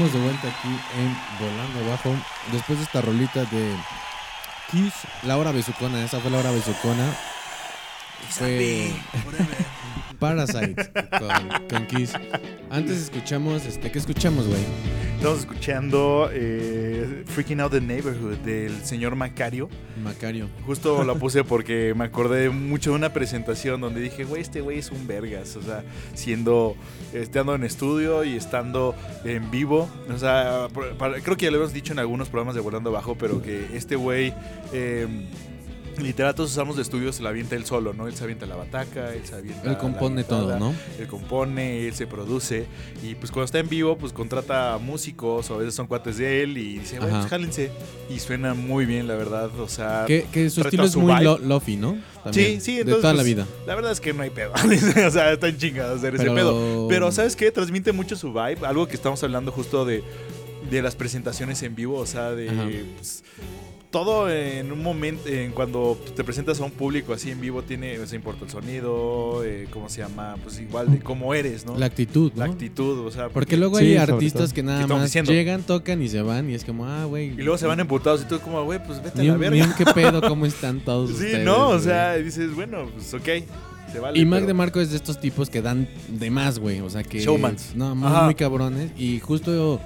[0.00, 2.16] Estamos de vuelta aquí en Volando Abajo.
[2.52, 3.74] Después de esta rolita de
[4.70, 4.94] Kiss,
[5.24, 6.02] la hora besucona.
[6.02, 7.04] Esa fue la hora besucona.
[8.30, 8.94] Fue
[10.18, 12.12] Parasite con, con Kiss.
[12.70, 14.64] Antes escuchamos, este, ¿qué escuchamos, güey?
[15.20, 19.68] Estamos escuchando eh, Freaking Out the Neighborhood del señor Macario.
[20.02, 20.48] Macario.
[20.64, 24.78] Justo lo puse porque me acordé mucho de una presentación donde dije, güey, este güey
[24.78, 25.56] es un vergas.
[25.56, 26.74] O sea, siendo,
[27.12, 29.90] estando en estudio y estando en vivo.
[30.10, 30.68] O sea,
[30.98, 33.66] para- creo que ya lo hemos dicho en algunos programas de Volando Bajo, pero que
[33.74, 34.32] este güey,
[34.72, 35.06] eh,
[36.02, 38.06] literal, todos usamos de estudio se la avienta él solo, ¿no?
[38.08, 39.68] Él se avienta la bataca, él se avienta.
[39.70, 40.74] Él compone todo, ¿no?
[40.98, 42.66] Él compone, él se produce.
[43.02, 46.42] Y pues cuando está en vivo, pues contrata músicos o a veces son cuates de
[46.42, 47.08] él y dice, Ajá.
[47.08, 47.70] pues jálense.
[48.08, 49.50] Y suena muy bien, la verdad.
[49.60, 51.98] O sea, Que, que su estilo es su muy lo- lofi, ¿no?
[52.24, 53.46] También, Sí, sí, De entonces, toda la pues, vida.
[53.66, 54.52] La verdad es que no hay pedo.
[55.06, 56.86] o sea, están chingados hacer ese pedo.
[56.88, 57.50] Pero, ¿sabes qué?
[57.50, 58.58] Transmite mucho su vibe.
[58.66, 60.02] Algo que estamos hablando justo de,
[60.70, 61.96] de las presentaciones en vivo.
[61.98, 62.84] O sea, de.
[63.90, 67.98] Todo en un momento, en cuando te presentas a un público así en vivo, tiene,
[67.98, 70.36] o sea, importa el sonido, eh, ¿cómo se llama?
[70.44, 71.76] Pues igual de cómo eres, ¿no?
[71.76, 73.30] La actitud, La actitud, o sea.
[73.30, 75.32] Porque luego hay artistas que nada ¿Qué estamos más diciendo?
[75.32, 77.30] llegan, tocan y se van y es como, ah, güey.
[77.30, 79.56] Y luego se van emputados y tú como, güey, pues vete a la verga.
[79.56, 83.12] ni un qué pedo, cómo están todos sí, ustedes, no, o sea, dices, bueno, pues
[83.12, 83.44] ok,
[83.92, 84.20] se vale.
[84.20, 86.80] Y Mac pero- de Marco es de estos tipos que dan de más, güey.
[86.80, 87.18] O sea que.
[87.18, 87.74] Showmans.
[87.74, 88.92] No, muy cabrones.
[88.96, 89.80] Y justo.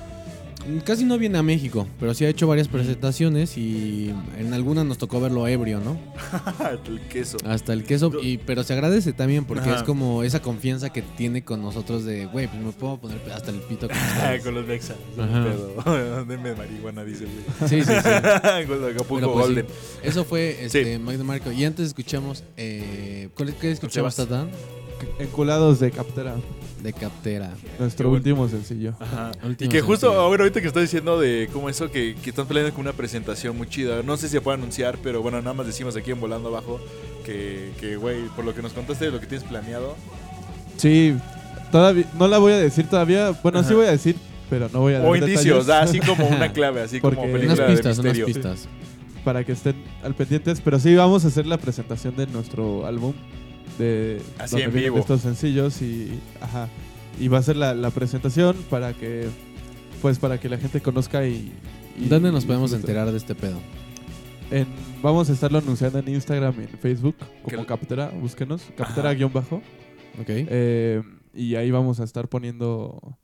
[0.84, 4.96] Casi no viene a México, pero sí ha hecho varias presentaciones y en algunas nos
[4.98, 5.98] tocó verlo ebrio, ¿no?
[6.86, 7.36] el queso.
[7.44, 8.10] Hasta el queso.
[8.22, 9.76] Y, pero se agradece también porque Ajá.
[9.80, 13.50] es como esa confianza que tiene con nosotros de, güey, pues me puedo poner hasta
[13.50, 14.42] el pito con Ah, ustedes".
[14.44, 14.94] con los Mexa.
[15.18, 15.44] Ajá.
[15.44, 16.24] Pedo.
[16.24, 17.68] Denme marihuana, dice el güey.
[17.68, 18.66] Sí, sí, sí.
[18.66, 19.66] con los Acapulco Pero pues sí, Golden.
[20.02, 20.90] eso fue este, Sí.
[20.90, 21.52] De Marco.
[21.52, 22.42] Y antes escuchamos.
[22.56, 24.28] Eh, ¿cuál- ¿Qué escuchamos, Sebas.
[24.28, 24.48] Tatán?
[25.18, 26.34] Enculados de Captera,
[26.82, 27.50] De Captera.
[27.78, 28.18] nuestro bueno.
[28.20, 28.94] último sencillo.
[29.00, 29.32] Ajá.
[29.44, 30.28] Último Y que justo, sencillo.
[30.28, 33.56] bueno, ahorita que estás diciendo de cómo eso, que, que están peleando con una presentación
[33.56, 34.02] muy chida.
[34.02, 36.80] No sé si se puede anunciar, pero bueno, nada más decimos aquí en Volando Abajo
[37.24, 39.96] que, que, güey, por lo que nos contaste de lo que tienes planeado.
[40.76, 41.14] Sí,
[41.70, 43.30] todavía no la voy a decir todavía.
[43.42, 44.16] Bueno, sí voy a decir,
[44.50, 47.44] pero no voy a dar O indicios, da así como una clave, así como película
[47.54, 48.26] Unas de pistas, unas misterio.
[48.26, 48.68] pistas.
[49.24, 50.60] para que estén al pendientes.
[50.60, 53.14] Pero sí, vamos a hacer la presentación de nuestro álbum.
[53.78, 54.98] De, Así donde en vienen vivo.
[55.00, 56.68] estos sencillos y ajá
[57.20, 59.28] y va a ser la, la presentación para que
[60.02, 61.52] pues para que la gente conozca y,
[61.98, 62.92] y- ¿Dónde nos y podemos disfrute.
[62.92, 63.58] enterar de este pedo?
[64.50, 64.66] En-
[65.02, 68.74] vamos a estarlo anunciando en Instagram y en Facebook como Que- Captera, búsquenos, Ajá.
[68.76, 69.56] Captera guion bajo.
[70.20, 70.28] ¿Ok?
[70.28, 71.02] Eh,
[71.34, 73.16] y ahí vamos a estar poniendo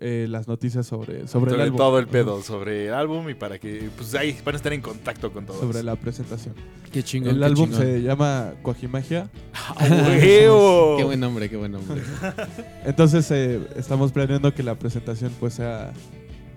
[0.00, 1.76] eh, las noticias sobre, sobre, el Sobre álbum.
[1.76, 4.80] todo el pedo, sobre el álbum y para que, pues ahí van a estar en
[4.80, 5.60] contacto con todos.
[5.60, 6.54] Sobre la presentación.
[6.92, 7.30] Qué chingón.
[7.30, 7.82] el qué álbum chingón.
[7.86, 9.28] se llama Coajimagia.
[9.76, 9.84] ¡A
[10.18, 10.96] huevo!
[10.98, 12.00] Qué buen nombre, qué buen nombre.
[12.84, 15.92] Entonces eh, estamos planeando que la presentación pues sea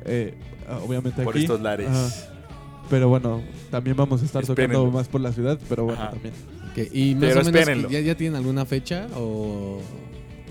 [0.05, 0.33] eh,
[0.83, 1.43] obviamente Por aquí.
[1.43, 1.89] estos lares.
[1.89, 2.09] Ajá.
[2.89, 4.79] Pero bueno, también vamos a estar Espérenlo.
[4.79, 6.11] tocando más por la ciudad, pero bueno, Ajá.
[6.11, 6.33] también.
[6.93, 7.91] Y más Pero o menos.
[7.91, 9.79] ¿ya, ¿ya tienen alguna fecha o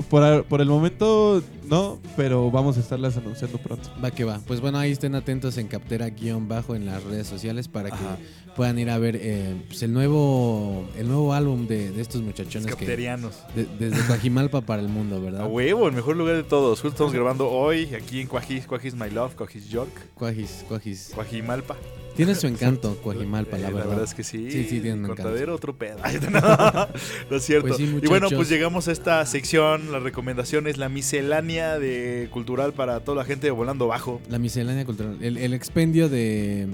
[0.08, 3.90] Por, por el momento no, pero vamos a estarlas anunciando pronto.
[4.02, 4.40] va que va?
[4.46, 8.18] Pues bueno, ahí estén atentos en Captera-bajo en las redes sociales para que Ajá.
[8.56, 12.66] puedan ir a ver eh, pues el nuevo el nuevo álbum de, de estos muchachones
[12.66, 13.36] que Capterianos.
[13.54, 15.42] de- desde Coajimalpa para el mundo, ¿verdad?
[15.42, 16.80] A huevo, el mejor lugar de todos.
[16.80, 21.12] Justo estamos grabando hoy aquí en Cuajis, Cuajis My Love, Cuajis York, Cuajis, Cuajis.
[21.14, 21.76] Cuajimalpa.
[22.24, 24.02] Tiene su encanto Coajimalpa, Eh, la verdad.
[24.04, 24.50] es que sí.
[24.50, 25.06] Sí, sí, tiene un.
[25.06, 25.98] Contadero, otro pedo.
[26.30, 26.40] No,
[27.30, 27.68] no es cierto.
[27.68, 32.72] Pues sí, y bueno, pues llegamos a esta sección, las recomendaciones, la miscelánea de cultural
[32.72, 34.20] para toda la gente de Volando Bajo.
[34.28, 36.68] La miscelánea cultural, el, el expendio de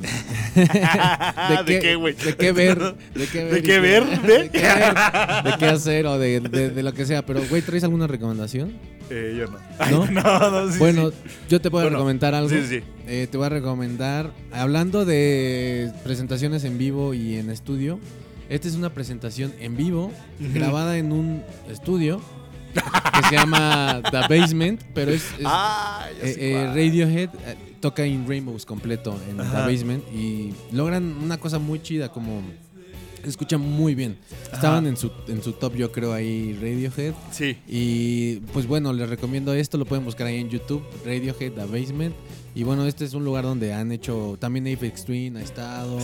[1.66, 2.14] ¿De qué, güey?
[2.14, 2.78] De qué ver,
[3.14, 4.05] de qué ver, ¿De y qué ver?
[4.23, 4.39] ¿De?
[4.44, 4.94] de qué ver,
[5.44, 7.24] de qué hacer o de, de- de lo que sea.
[7.24, 8.73] Pero, güey, ¿traes alguna recomendación?
[9.11, 9.59] Eh, yo no.
[9.91, 10.07] ¿No?
[10.11, 11.16] no, no, sí, bueno, sí.
[11.49, 12.49] yo te puedo Bueno, recomendar algo.
[12.51, 12.81] Sí.
[13.07, 18.01] Eh, te voy a recomendar, hablando de presentaciones en vivo y en estudio,
[18.49, 22.20] esta es una presentación en vivo grabada en un estudio
[22.74, 26.66] que se llama The Basement, pero es, es- Ah, eh, eh.
[26.69, 29.65] Radiohead eh, toca In Rainbows completo en Ajá.
[29.66, 32.43] The Basement y logran una cosa muy chida como
[33.28, 34.16] escucha muy bien.
[34.53, 34.89] Estaban Ajá.
[34.89, 37.57] en su, en su top yo creo ahí Radiohead Sí.
[37.66, 42.15] y pues bueno, les recomiendo esto, lo pueden buscar ahí en YouTube, Radiohead The Basement.
[42.55, 45.98] Y bueno, este es un lugar donde han hecho, también Apex Twin ha estado,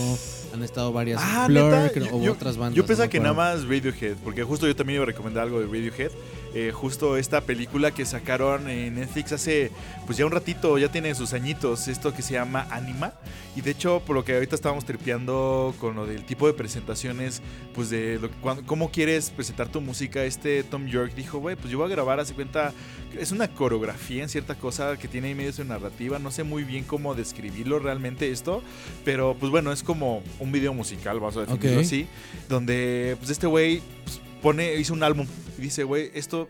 [0.53, 2.75] han estado varias Ah, Blur creo, Yo- otras bandas.
[2.75, 3.33] Yo pensaba que acuerdo.
[3.35, 6.11] nada más Radiohead, porque justo yo también iba a recomendar algo de Radiohead.
[6.53, 9.71] Eh, justo esta película que sacaron en Netflix hace
[10.05, 13.13] pues ya un ratito, ya tiene sus añitos, esto que se llama Anima.
[13.55, 17.41] Y de hecho, por lo que ahorita estábamos tripeando con lo del tipo de presentaciones,
[17.75, 21.55] pues de lo que- cuan- cómo quieres presentar tu música, este Tom York dijo, güey,
[21.55, 22.73] pues yo voy a grabar, hace cuenta,
[23.19, 26.63] es una coreografía en cierta cosa que tiene ahí medio su narrativa, no sé muy
[26.63, 28.63] bien cómo describirlo realmente esto,
[29.05, 32.07] pero pues bueno, es como un video musical, vamos a definirlo así,
[32.49, 35.27] donde pues este güey pues, pone, hizo un álbum
[35.63, 36.47] dice, güey, esto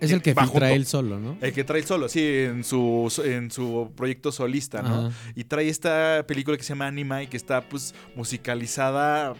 [0.00, 0.66] Es el que filtra junto.
[0.66, 1.36] él solo, ¿no?
[1.40, 5.06] el que trae el solo, sí, en su, en su proyecto solista, ¿no?
[5.08, 5.16] Ajá.
[5.34, 9.34] Y trae esta película que se llama Anima y que está pues musicalizada,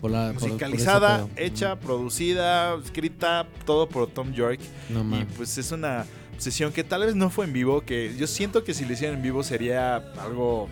[0.00, 4.60] Por la- por- por ese musicalizada, hecha, producida, escrita, todo por Tom York.
[4.88, 6.06] No Y pues es una
[6.38, 9.16] sesión que tal vez no fue en vivo, que yo siento que si lo hicieran
[9.18, 10.68] en vivo sería algo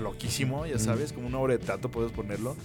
[0.00, 2.56] loquísimo, ya sabes, como una obra de teatro puedes ponerlo.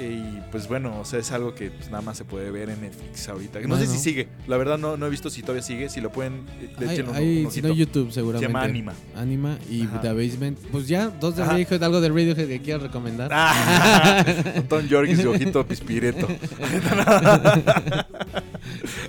[0.00, 2.80] Y pues bueno, o sea, es algo que pues, nada más se puede ver en
[2.82, 3.60] Netflix ahorita.
[3.60, 6.10] No sé si sigue, la verdad no, no he visto si todavía sigue, si lo
[6.10, 7.68] pueden, eh, Hay, échenle un- hay- un si no.
[7.72, 8.46] YouTube Se seguramente.
[8.52, 8.92] llama Anima.
[9.16, 10.00] Anima y Ajá.
[10.00, 10.58] The Basement.
[10.70, 11.52] Pues ya, dos de Ajá.
[11.52, 13.30] Radiohead, algo de Radiohead que quieras recomendar.
[13.32, 14.24] Ah,
[14.68, 16.26] Tom York y su ojito pispireto.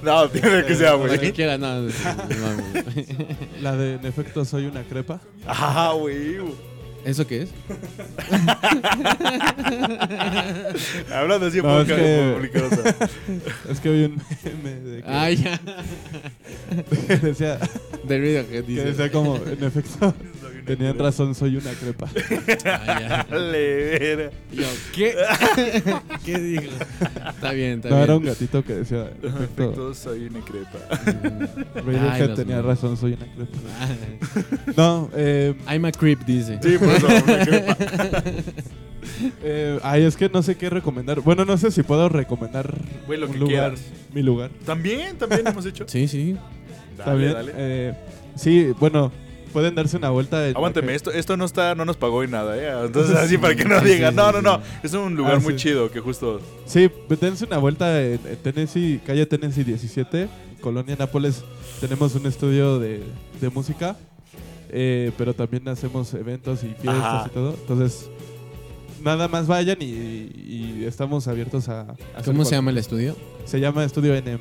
[0.03, 1.31] no, tiene que ser, Lo que güey.
[1.33, 1.87] quiera, no.
[3.61, 5.19] La de En efecto soy una crepa.
[5.47, 6.37] Ah, güey.
[7.09, 7.49] ¿Eso qué es?
[11.11, 12.51] Hablando así, No, un es poco que-.
[13.71, 14.21] Es que vi un
[14.63, 15.59] meme de que Ah, ya.
[17.21, 17.59] decía,
[18.07, 18.85] Radiohead que dice.
[18.85, 20.13] decía como, en efecto,
[20.75, 22.07] tenían razón, soy una crepa.
[22.65, 23.25] Ah.
[23.29, 24.29] Dale, vera.
[24.51, 24.63] Yo,
[24.93, 25.13] ¿qué?
[26.25, 26.63] ¿Qué dijo?
[27.29, 28.03] Está bien, está No, bien.
[28.03, 30.79] era un gatito que decía, efecto, soy una crepa.
[31.75, 34.73] Ay, Radiohead los tenía razón, soy una crepa.
[34.77, 36.59] No, eh, I'm a creep, dice.
[36.61, 37.77] Sí, por eso, una crepa.
[39.43, 41.21] eh, ay, es que no sé qué recomendar.
[41.21, 42.73] Bueno, no sé si puedo recomendar
[43.07, 43.81] Güey, lo un que lugar, quieras.
[44.13, 44.51] mi lugar.
[44.65, 45.85] También, también hemos hecho.
[45.87, 46.35] Sí, sí.
[46.91, 47.33] ¿Está Dale, bien?
[47.33, 47.51] dale.
[47.55, 47.93] Eh,
[48.35, 49.11] sí, bueno,
[49.49, 50.45] pueden darse una vuelta.
[50.47, 52.85] Aguánteme, esto, esto no está, no nos pagó en nada, ¿eh?
[52.85, 54.61] Entonces así para que no Sí, digan, sí, no, no, no.
[54.83, 55.59] Es un lugar Ah, muy sí.
[55.59, 56.39] chido que justo.
[56.65, 56.89] Sí,
[57.19, 60.27] dense una vuelta en, en Tennessee, calle Tennessee 17,
[60.61, 61.43] Colonia Nápoles.
[61.79, 63.01] Tenemos un estudio de,
[63.39, 63.95] de música,
[64.69, 67.27] eh, pero también hacemos eventos y fiestas Ajá.
[67.27, 67.53] y todo.
[67.59, 68.09] Entonces,
[69.03, 71.81] nada más vayan y, y estamos abiertos a...
[72.15, 73.15] a ¿Cómo se llama el estudio?
[73.45, 74.39] Se llama Estudio NM.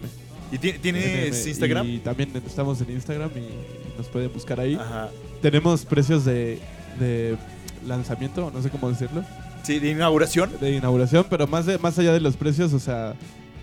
[0.53, 1.05] ¿Y ti- tienes
[1.45, 1.87] NM, Instagram?
[1.89, 4.75] Y también estamos en Instagram y nos pueden buscar ahí.
[4.75, 5.11] Ajá.
[5.43, 6.59] Tenemos precios de,
[6.99, 7.37] de
[7.87, 9.25] lanzamiento, no sé cómo decirlo,
[9.63, 10.51] Sí, de inauguración.
[10.61, 13.15] de inauguración, pero más, de, más allá de los precios, o sea,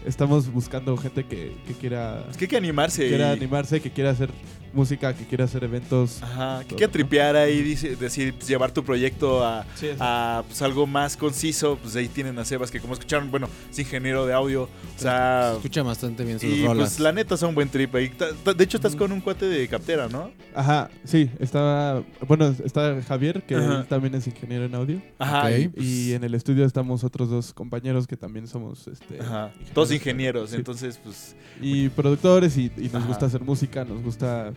[0.05, 3.01] estamos buscando gente que, que quiera, Es que hay que animarse.
[3.03, 4.29] que quiera y- animarse, que quiera hacer
[4.75, 6.21] música, que quiera hacer eventos.
[6.21, 6.91] Ajá, que ¿no?
[6.91, 9.95] tripear ahí, dice, decir, pues, llevar tu proyecto a, Sí, sí.
[9.99, 13.79] a pues, algo más conciso, pues ahí tienen a Sebas, que como escucharon, bueno, es
[13.79, 14.69] ingeniero de audio, o
[14.99, 16.89] sea, Se escucha bastante bien sus y rolas.
[16.89, 17.93] pues la neta son buen trip.
[17.95, 18.11] ahí.
[18.55, 20.31] De hecho, estás con un cuate de captera, ¿no?
[20.53, 25.01] Ajá, sí, está, bueno, está Javier, que él también es ingeniero en audio.
[25.19, 25.51] Ajá.
[25.57, 29.51] Y, pues, Y en el estudio estamos otros dos compañeros que también somos este, ajá,
[29.73, 30.55] todos ingenieros, Sí.
[30.57, 33.07] entonces, pues, Y productores, y, y nos Ajá.
[33.07, 34.51] gusta hacer música, nos gusta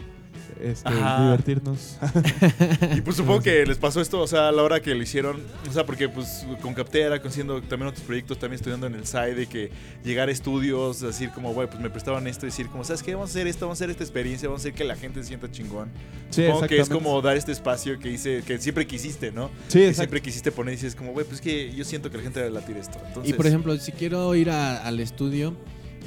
[0.63, 1.99] este, divertirnos.
[2.97, 5.41] Y pues supongo que les pasó esto, o sea, a la hora que lo hicieron,
[5.69, 9.35] o sea, porque pues con Captera, haciendo también otros proyectos, también estudiando en el SAI,
[9.35, 9.71] de que
[10.05, 13.15] llegar a estudios, decir como, güey, pues me prestaban esto, decir como, ¿sabes qué?
[13.15, 15.21] Vamos a hacer esto, vamos a hacer esta experiencia, vamos a hacer que la gente
[15.23, 15.89] se sienta chingón.
[16.31, 19.51] Sí, Supongo que es como dar este espacio que hice, que siempre quisiste, ¿no?
[19.69, 22.23] Sí, que siempre quisiste poner y dices como, güey, pues que yo siento que la
[22.23, 22.99] gente va a latir esto.
[23.07, 25.55] Entonces, Y por ejemplo, si quiero ir a- al estudio,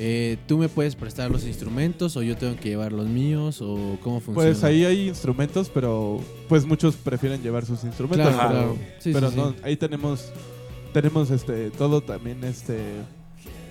[0.03, 3.99] eh, ¿tú me puedes prestar los instrumentos o yo tengo que llevar los míos o
[4.01, 4.49] cómo funciona?
[4.49, 6.19] Pues ahí hay instrumentos, pero
[6.49, 8.33] pues muchos prefieren llevar sus instrumentos.
[8.33, 8.77] Claro, claro.
[8.99, 9.55] Sí, pero sí, no, sí.
[9.63, 10.31] ahí tenemos
[10.91, 12.79] tenemos este todo también este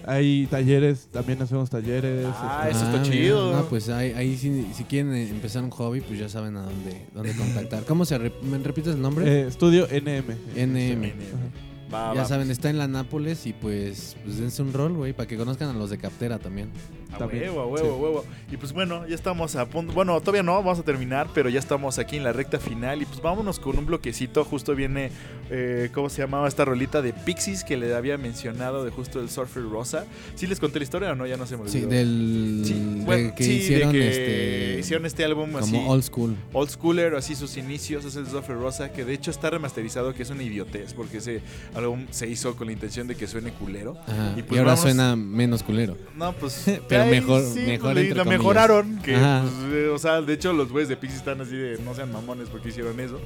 [0.06, 2.26] hay talleres, también hacemos talleres.
[2.30, 3.52] Ah, este, eso está mira, chido.
[3.52, 7.06] No, pues ahí, ahí si, si quieren empezar un hobby, pues ya saben a dónde,
[7.14, 7.84] dónde contactar.
[7.84, 9.26] ¿Cómo se rep- ¿Me repites el nombre?
[9.28, 10.24] eh, estudio NM.
[10.56, 11.06] NM.
[11.06, 11.69] NM.
[11.92, 15.12] Va, ya va, saben, está en la Nápoles y pues, pues dense un rol, güey,
[15.12, 16.70] para que conozcan a los de Captera también.
[17.12, 18.24] A También, huevo, a huevo, a huevo.
[18.52, 19.92] Y pues bueno, ya estamos a punto.
[19.92, 23.02] Bueno, todavía no, vamos a terminar, pero ya estamos aquí en la recta final.
[23.02, 24.44] Y pues vámonos con un bloquecito.
[24.44, 25.10] Justo viene,
[25.50, 29.28] eh, ¿cómo se llamaba esta rolita de Pixies que le había mencionado de justo el
[29.28, 30.06] Surfer Rosa?
[30.36, 31.26] ¿Sí les conté la historia o no?
[31.26, 31.80] Ya no se me olvidó.
[31.80, 35.72] Sí, del Sí, de bueno, que sí, de hicieron que este hicieron este álbum así.
[35.72, 36.36] como old school.
[36.52, 40.22] Old Schooler, así sus inicios, es el Surfer Rosa, que de hecho está remasterizado, que
[40.22, 41.42] es una idiotez, porque ese
[41.80, 43.96] álbum se hizo con la intención de que suene culero.
[44.06, 45.96] Ajá, Y Y, pues ahora vamos- suena menos culero.
[46.16, 46.64] No, pues.
[46.88, 48.38] Pero mejor- sí, mejor pues, entre Lo comillas.
[48.40, 48.98] mejoraron.
[49.02, 51.94] Que, pues, eh, o sea, de hecho, los güeyes de Pixie están así de no
[51.94, 53.20] sean mamones porque hicieron eso.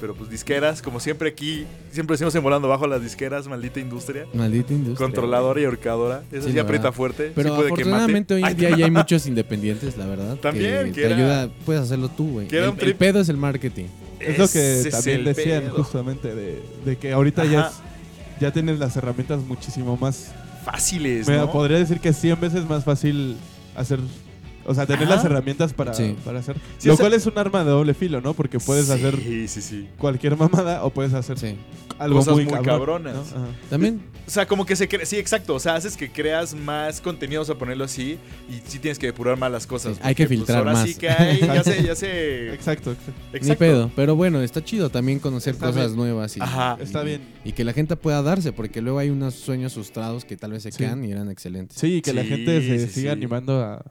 [0.00, 4.24] Pero pues disqueras, como siempre aquí, siempre decimos en volando bajo las disqueras, maldita industria.
[4.32, 5.06] Maldita industria.
[5.06, 6.22] Controladora y ahorcadora.
[6.32, 7.32] Eso Sí, aprieta fuerte.
[7.34, 7.82] Pero sí puede que mate.
[7.82, 10.36] afortunadamente hoy en día ya hay muchos independientes, la verdad.
[10.36, 12.48] También, que que te era- ayuda, puedes hacerlo tú, güey.
[12.50, 13.88] El, el pedo es el marketing.
[14.20, 15.74] Es lo que también decían pedo.
[15.84, 17.74] justamente de, de que ahorita ya, es,
[18.40, 20.32] ya tienes las herramientas muchísimo más...
[20.64, 21.50] Fáciles, Me ¿no?
[21.50, 23.36] podría decir que 100 veces más fácil
[23.76, 24.00] hacer...
[24.66, 25.16] O sea, tener Ajá.
[25.16, 26.14] las herramientas para, Sí.
[26.24, 26.56] para hacer.
[26.78, 28.34] Sí, lo o sea- cual es un arma de doble filo, ¿no?
[28.34, 29.88] Porque puedes Sí, hacer Sí, sí.
[29.98, 31.56] cualquier mamada o puedes hacer Sí.
[31.98, 33.14] algo Cosas muy, muy cabrón, cabronas.
[33.14, 33.20] ¿no?
[33.42, 33.46] Ajá.
[33.70, 35.04] También, O sea, como que se crea.
[35.06, 35.54] Sí, exacto.
[35.56, 38.16] O sea, haces que creas más contenidos a ponerlo así.
[38.48, 39.96] Y sí tienes que depurar más las cosas.
[39.96, 40.86] Sí, hay que porque, filtrar ahora más.
[40.88, 41.40] sí que hay.
[41.40, 42.54] Ya sé, ya sé.
[42.54, 43.12] Exacto, exacto.
[43.32, 43.58] ni Exacto.
[43.58, 43.90] pedo.
[43.96, 45.96] Pero bueno, está chido también conocer Está cosas bien.
[45.96, 46.36] nuevas.
[46.36, 46.78] Y, Ajá.
[46.80, 47.22] Está y- bien.
[47.44, 50.62] Y que la gente pueda darse, porque luego hay unos sueños frustrados que tal vez
[50.62, 50.78] se Sí.
[50.78, 51.76] quedan y eran excelentes.
[51.78, 53.16] Sí, que la Sí, gente se sí, siga sí.
[53.18, 53.84] animando a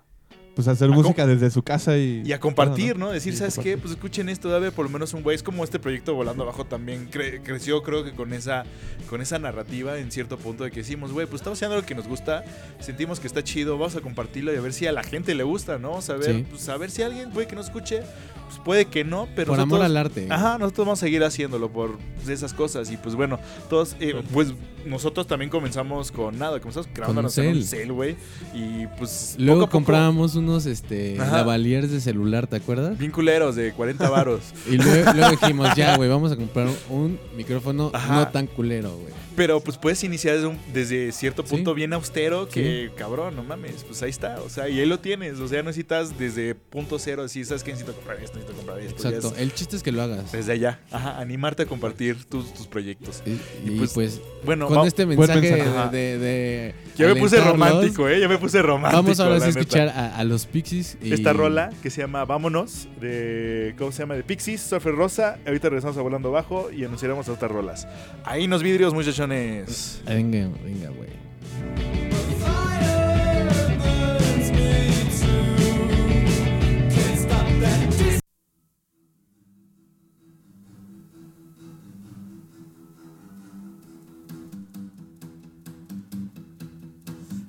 [0.56, 3.10] pues hacer A música desde su casa y Y a compartir, ¿no?
[3.12, 3.78] Decir, ¿sabes qué?
[3.78, 5.36] Pues escuchen esto, debe por lo menos un güey.
[5.36, 8.64] Es como este proyecto Volando Abajo también cre- creció, creo que con esa,
[9.10, 11.96] con esa narrativa en cierto punto de que decimos, güey, pues estamos haciendo lo que
[11.96, 12.44] nos gusta,
[12.80, 15.44] sentimos que está chido, vamos a compartirlo y a ver si a la gente le
[15.44, 15.92] gusta, ¿no?
[15.94, 16.46] O sea, a ver, Sí.
[16.50, 18.02] pues, a ver si alguien puede que no escuche,
[18.48, 20.28] pues puede que no, pero Por amor al arte.
[20.30, 21.98] Ajá, nosotros vamos a seguir haciéndolo por
[22.28, 22.90] esas cosas.
[22.92, 23.40] Y pues bueno,
[23.70, 24.54] todos, eh, pues
[24.86, 27.64] nosotros también comenzamos con nada, comenzamos grabándonos en un cel.
[27.66, 28.16] cel, güey.
[28.56, 29.36] Y pues.
[29.38, 32.98] Luego poco a poco, comprábamos unos este, lavaliers de celular, ¿te acuerdas?
[32.98, 34.42] Bien culeros de 40 varos.
[34.68, 38.16] Y luego, luego dijimos, ya, güey, vamos a comprar un micrófono Ajá.
[38.16, 39.14] no tan culero, güey.
[39.40, 41.50] Pero pues puedes iniciar desde, un- desde cierto Sí.
[41.50, 44.42] punto bien austero que, cabrón, no mames, pues ahí está.
[44.42, 45.40] O sea, y ahí lo tienes.
[45.40, 47.72] O sea, no necesitas desde punto cero decir, ¿sabes qué?
[47.72, 49.08] Necesito comprar esto, necesito comprar esto.
[49.08, 49.34] Exacto.
[49.36, 50.30] es El chiste es que lo hagas.
[50.34, 50.82] desde allá.
[50.92, 53.24] Ajá, animarte a compartir tus, tus proyectos.
[53.26, 57.40] Y, y y, pues, pues, Bueno, con este mensaje de, de- de ya me puse
[57.40, 58.20] romántico, ¿eh?
[58.20, 59.02] Ya me puse romántico.
[59.04, 60.98] Vamos ahora a escuchar a, a los Pixies.
[61.02, 64.16] y- esta rola que se llama Vámonos de ¿cómo se llama?
[64.16, 65.38] de Pixies, Surfer Rosa.
[65.48, 67.88] Ahorita regresamos a Volando Bajo y anunciaremos otras rolas.
[68.26, 68.94] Ahí nos vidrios,
[69.30, 70.02] muchachones.
[70.06, 71.10] Venga, venga, güey.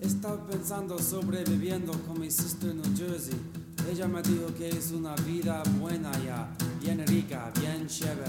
[0.01, 3.35] Estaba pensando sobreviviendo con mi sister en New Jersey.
[3.91, 8.20] Ella me dijo que es una vida buena ya, bien rica, bien chévere.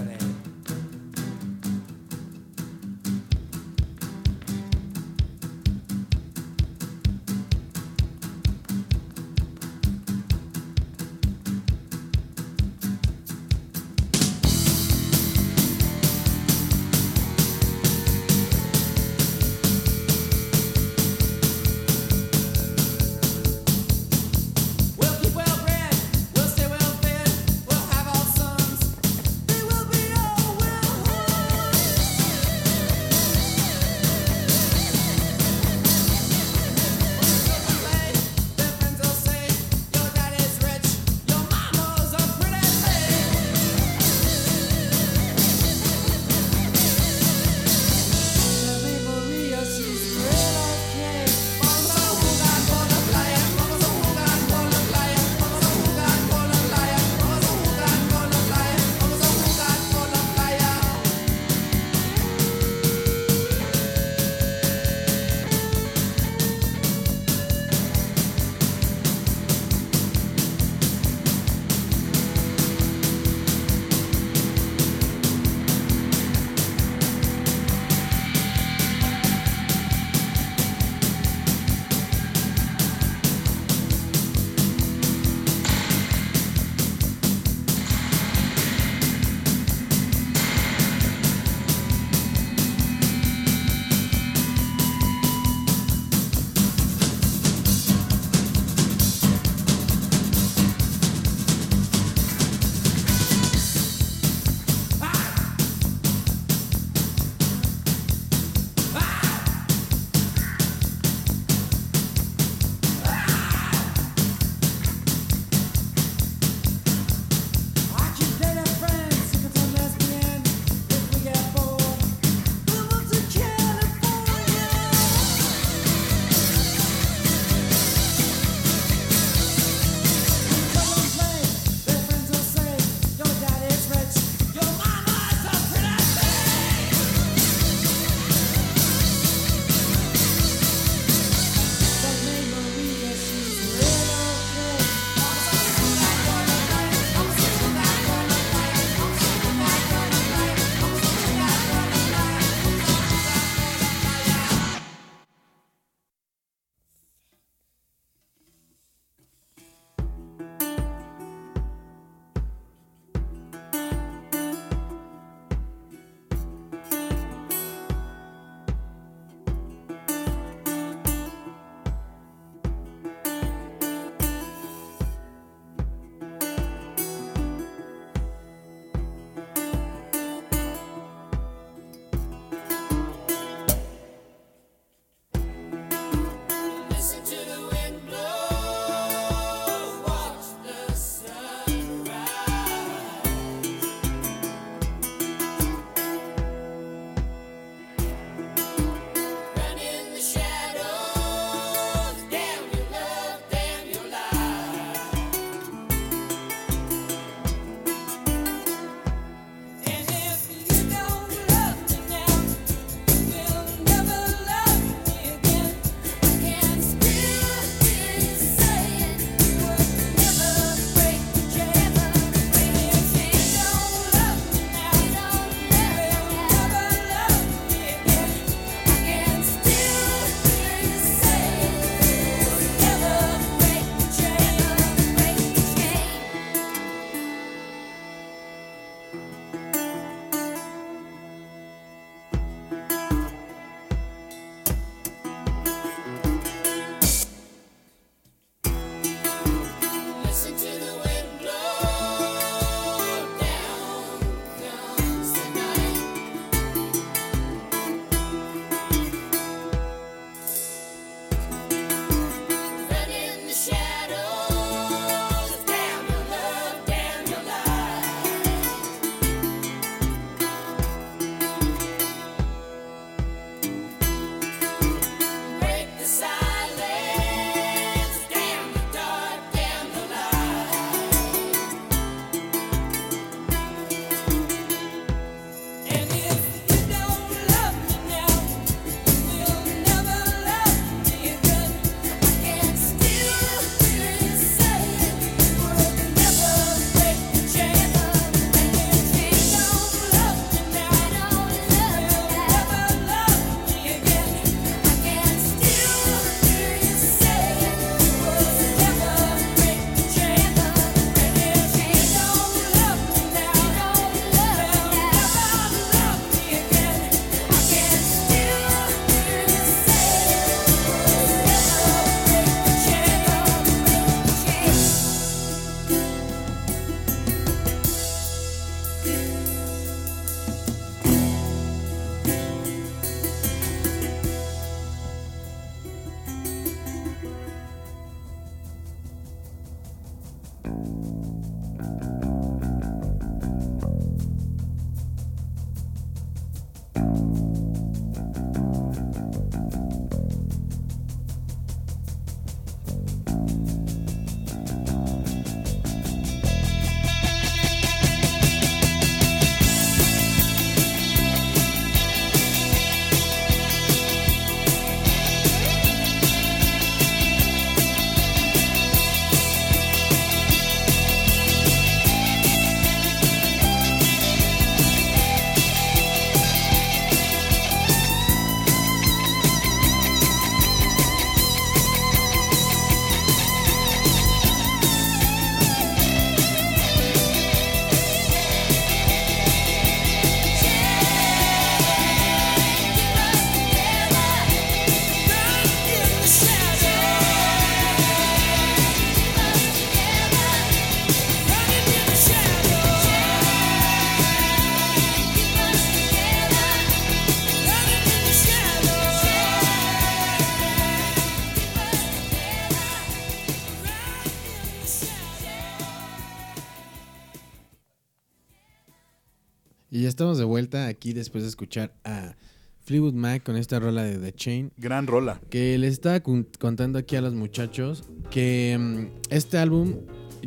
[420.22, 422.36] Estamos de vuelta aquí después de escuchar a
[422.84, 424.72] Fleetwood Mac con esta rola de The Chain.
[424.76, 425.40] Gran rola.
[425.50, 429.96] Que les estaba con- contando aquí a los muchachos que mm, este álbum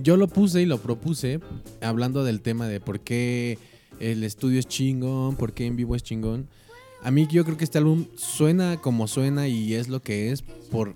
[0.01, 1.41] yo lo puse y lo propuse
[1.81, 3.59] hablando del tema de por qué
[3.99, 6.47] el estudio es chingón, por qué en vivo es chingón.
[7.03, 10.41] A mí yo creo que este álbum suena como suena y es lo que es
[10.41, 10.93] por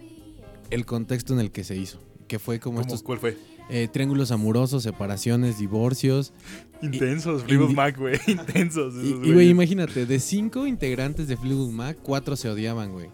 [0.69, 1.99] el contexto en el que se hizo.
[2.29, 2.87] Que fue como ¿Cómo?
[2.87, 3.37] estos ¿Cuál fue?
[3.69, 6.33] Eh, triángulos amorosos, separaciones, divorcios.
[6.81, 8.15] Intensos, Fleetwood Mac, güey.
[8.27, 8.93] Intensos.
[8.95, 13.07] Y, esos y, güey, imagínate, de cinco integrantes de Fleetwood Mac, cuatro se odiaban, güey.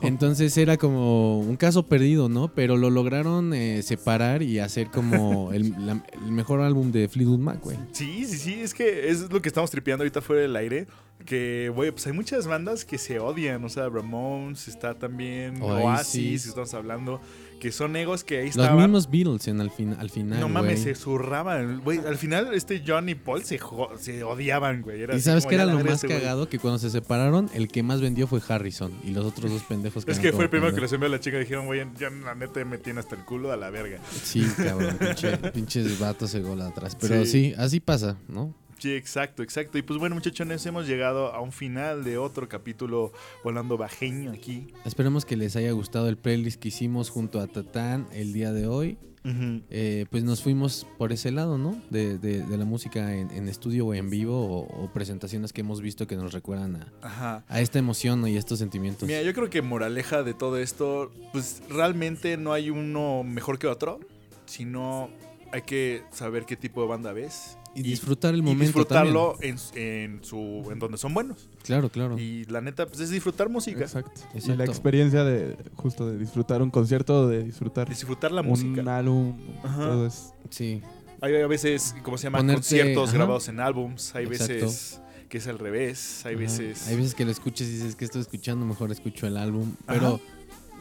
[0.00, 2.54] Entonces era como un caso perdido, ¿no?
[2.54, 7.38] Pero lo lograron eh, separar y hacer como el, la- el mejor álbum de Fleetwood
[7.40, 7.76] Mac, güey.
[7.92, 10.86] Sí, sí, sí, es que es lo que estamos tripeando ahorita fuera del aire.
[11.26, 13.62] Que, güey, pues hay muchas bandas que se odian.
[13.64, 15.84] O sea, Ramones, está también Oasis.
[15.84, 17.20] Oasis, estamos hablando.
[17.62, 18.76] Que son egos que ahí Los estaban.
[18.76, 21.80] mismos Beatles en, al, fin, al final, no mames, se zurraban.
[21.84, 23.60] Güey, al final, este John y Paul se,
[24.00, 25.04] se odiaban, güey.
[25.04, 28.00] Y sabes ya era lo más este cagado que cuando se separaron, el que más
[28.00, 30.80] vendió fue Harrison y los otros dos pendejos que Es que fue el primero que
[30.80, 33.24] les envió a la chica y dijeron, güey, ya la neta me tiene hasta el
[33.24, 34.00] culo a la verga.
[34.10, 36.96] Sí, cabrón, pinche- pinches vatos atrás.
[37.00, 37.30] Pero Sí.
[37.30, 38.54] sí, así pasa, ¿no?
[38.82, 39.78] Sí, exacto, exacto.
[39.78, 43.12] Y pues bueno, muchachones, hemos llegado a un final de otro capítulo
[43.44, 44.66] volando bajeño aquí.
[44.84, 48.66] Esperemos que les haya gustado el playlist que hicimos junto a Tatán el día de
[48.66, 48.98] hoy.
[49.24, 51.80] Eh, pues nos fuimos por ese lado, ¿no?
[51.90, 55.60] De, de- de la música en, en estudio o en vivo o, o presentaciones que
[55.60, 59.06] hemos visto que nos recuerdan a, a esta emoción y a estos sentimientos.
[59.06, 63.68] Mira, yo creo que moraleja de todo esto, pues realmente no hay uno mejor que
[63.68, 64.00] otro,
[64.44, 65.08] sino
[65.52, 69.56] hay que saber qué tipo de banda ves y disfrutar el y momento disfrutarlo en,
[69.74, 71.48] en su en donde son buenos.
[71.62, 72.18] Claro, claro.
[72.18, 74.20] Y la neta, pues es disfrutar música, Exacto.
[74.34, 74.56] Y Exacto.
[74.58, 78.98] la experiencia de justo de disfrutar un concierto, de disfrutar disfrutar la un música.
[78.98, 79.78] álbum, Ajá.
[79.88, 80.82] todo es Sí.
[81.20, 82.40] Hay a veces, ¿cómo se llama?
[82.40, 83.16] Ponerte- Conciertos ajá.
[83.18, 84.52] grabados en álbums, hay Exacto.
[84.54, 86.40] veces que es al revés, hay Ajá.
[86.42, 86.88] veces...
[86.88, 89.72] Hay veces que lo escuches y dices que estoy escuchando, mejor escucho el álbum.
[89.86, 89.98] Ajá.
[89.98, 90.20] Pero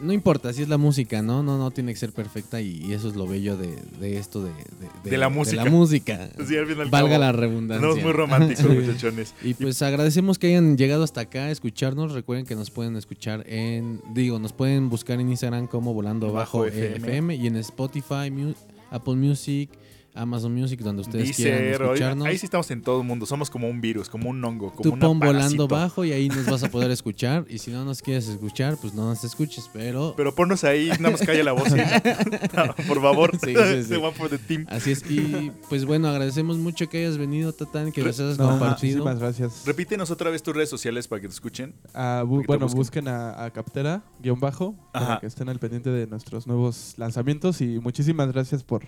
[0.02, 1.44] no importa, así es la música, ¿no?
[1.44, 4.44] No, no tiene que ser perfecta y, y eso es lo bello de, de esto
[4.44, 5.64] de, de, De la música.
[5.64, 6.30] la música.
[6.48, 7.18] Sí, al Valga cabo.
[7.20, 7.88] la redundancia.
[7.88, 9.34] No, es muy romántico, muchachones.
[9.44, 12.12] Y pues agradecemos que hayan llegado hasta acá a escucharnos.
[12.14, 16.60] Recuerden que nos pueden escuchar en, digo, nos pueden buscar en Instagram como Volando Bajo
[16.60, 16.96] Bajo FM.
[16.98, 17.36] FM.
[17.36, 18.54] y en Spotify, Mu-
[18.90, 19.70] Apple Music,
[20.14, 22.28] Amazon Music, donde ustedes quieran Deezer, oigan, escucharnos.
[22.28, 24.82] ahí sí estamos en todo el mundo, somos como un virus, como un hongo, como
[24.82, 25.20] Tú una pon.
[25.20, 27.46] Volando Bajo y ahí nos vas a poder escuchar.
[27.50, 30.14] Y si no nos quieres escuchar, pues no nos escuches, pero...
[30.18, 31.70] Pero ponnos ahí, nada más calla la voz.
[31.72, 33.90] No, por favor, Sí, sí, sí.
[33.90, 34.66] The one for the team.
[34.70, 35.04] Así es.
[35.10, 38.98] Y pues bueno, agradecemos mucho que hayas venido, Tatán, que nos hayas No, compartido.
[39.04, 39.64] muchísimas gracias.
[39.66, 41.74] Repítenos otra vez tus redes sociales para que te escuchen.
[41.94, 42.78] Ah, bu- que bueno, busquen.
[43.06, 45.06] busquen a, a Captera, guion bajo, Ajá.
[45.08, 47.62] para que estén al pendiente de nuestros nuevos lanzamientos.
[47.62, 48.84] Y muchísimas gracias por,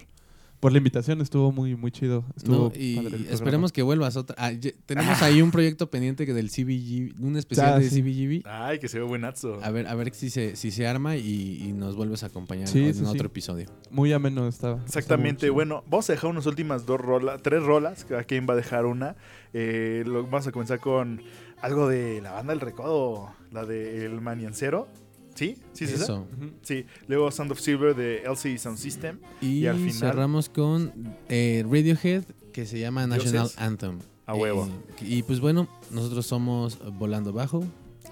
[0.64, 1.20] por la invitación.
[1.20, 2.24] Estuvo muy, muy chido.
[2.38, 4.34] Estuvo No, y esperemos que vuelvas otra.
[4.40, 4.52] ah,
[4.86, 8.02] tenemos ahí un proyecto pendiente que del CBG, un especial Ah, de sí.
[8.02, 8.48] CBGB.
[8.50, 9.60] Ay, que se ve buenazo.
[9.62, 12.70] A ver, a ver si se, si se arma y, y nos vuelves a acompañar
[12.70, 13.06] Sí, en sí, sí.
[13.06, 13.66] otro episodio.
[13.92, 14.82] Muy ameno estaba.
[14.86, 18.58] Exactamente, bueno, vamos a dejar unas últimas dos rolas, tres rolas, cada quien va a
[18.58, 19.18] dejar una.
[19.54, 21.22] Eh, lo- vamos a comenzar con
[21.62, 24.88] algo de la banda del Recodo, la de El Maniancero.
[25.36, 25.58] ¿Sí?
[25.74, 26.04] ¿Sí es esa?
[26.04, 26.28] Eso.
[26.62, 29.20] Sí, luego Sound of Silver de LCD Sound System.
[29.42, 30.92] Y, Y al final- cerramos con
[31.30, 33.58] eh, Radiohead, que se llama National Dioses.
[33.60, 34.00] Anthem.
[34.26, 34.68] A huevo.
[35.02, 37.64] Eh, y pues bueno, nosotros somos Volando Bajo.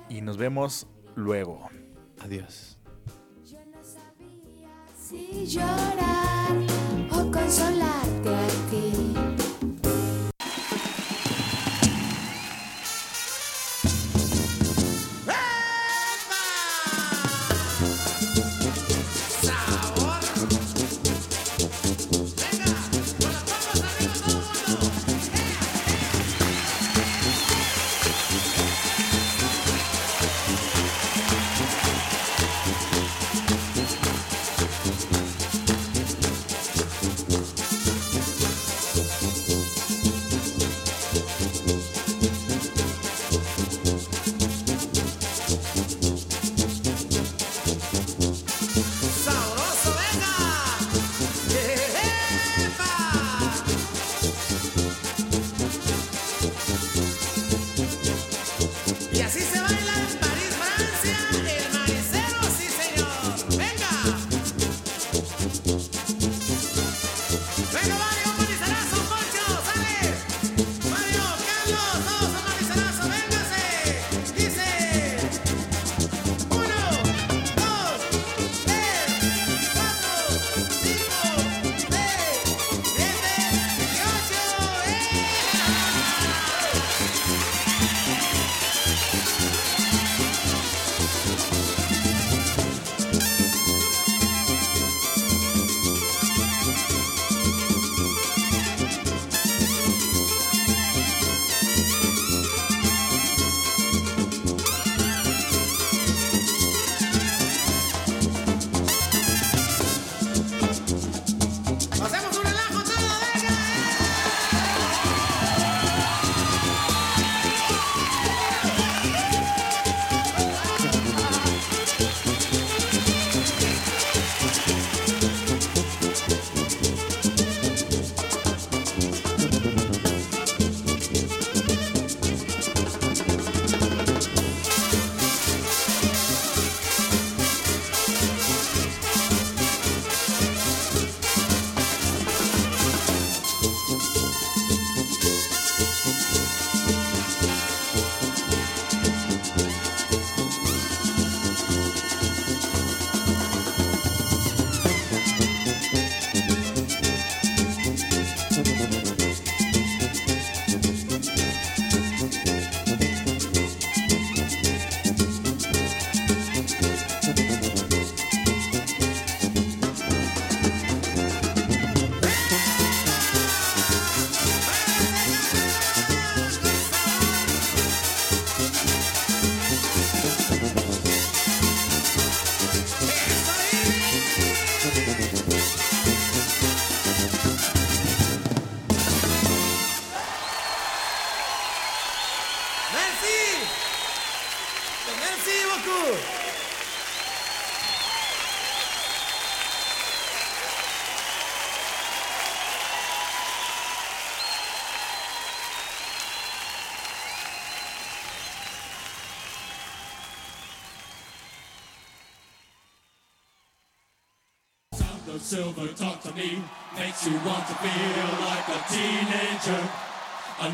[0.10, 1.70] Y nos vemos luego.
[2.20, 2.78] Adiós.
[3.50, 6.58] Yo no sabía si llorar
[7.12, 8.71] o consolarte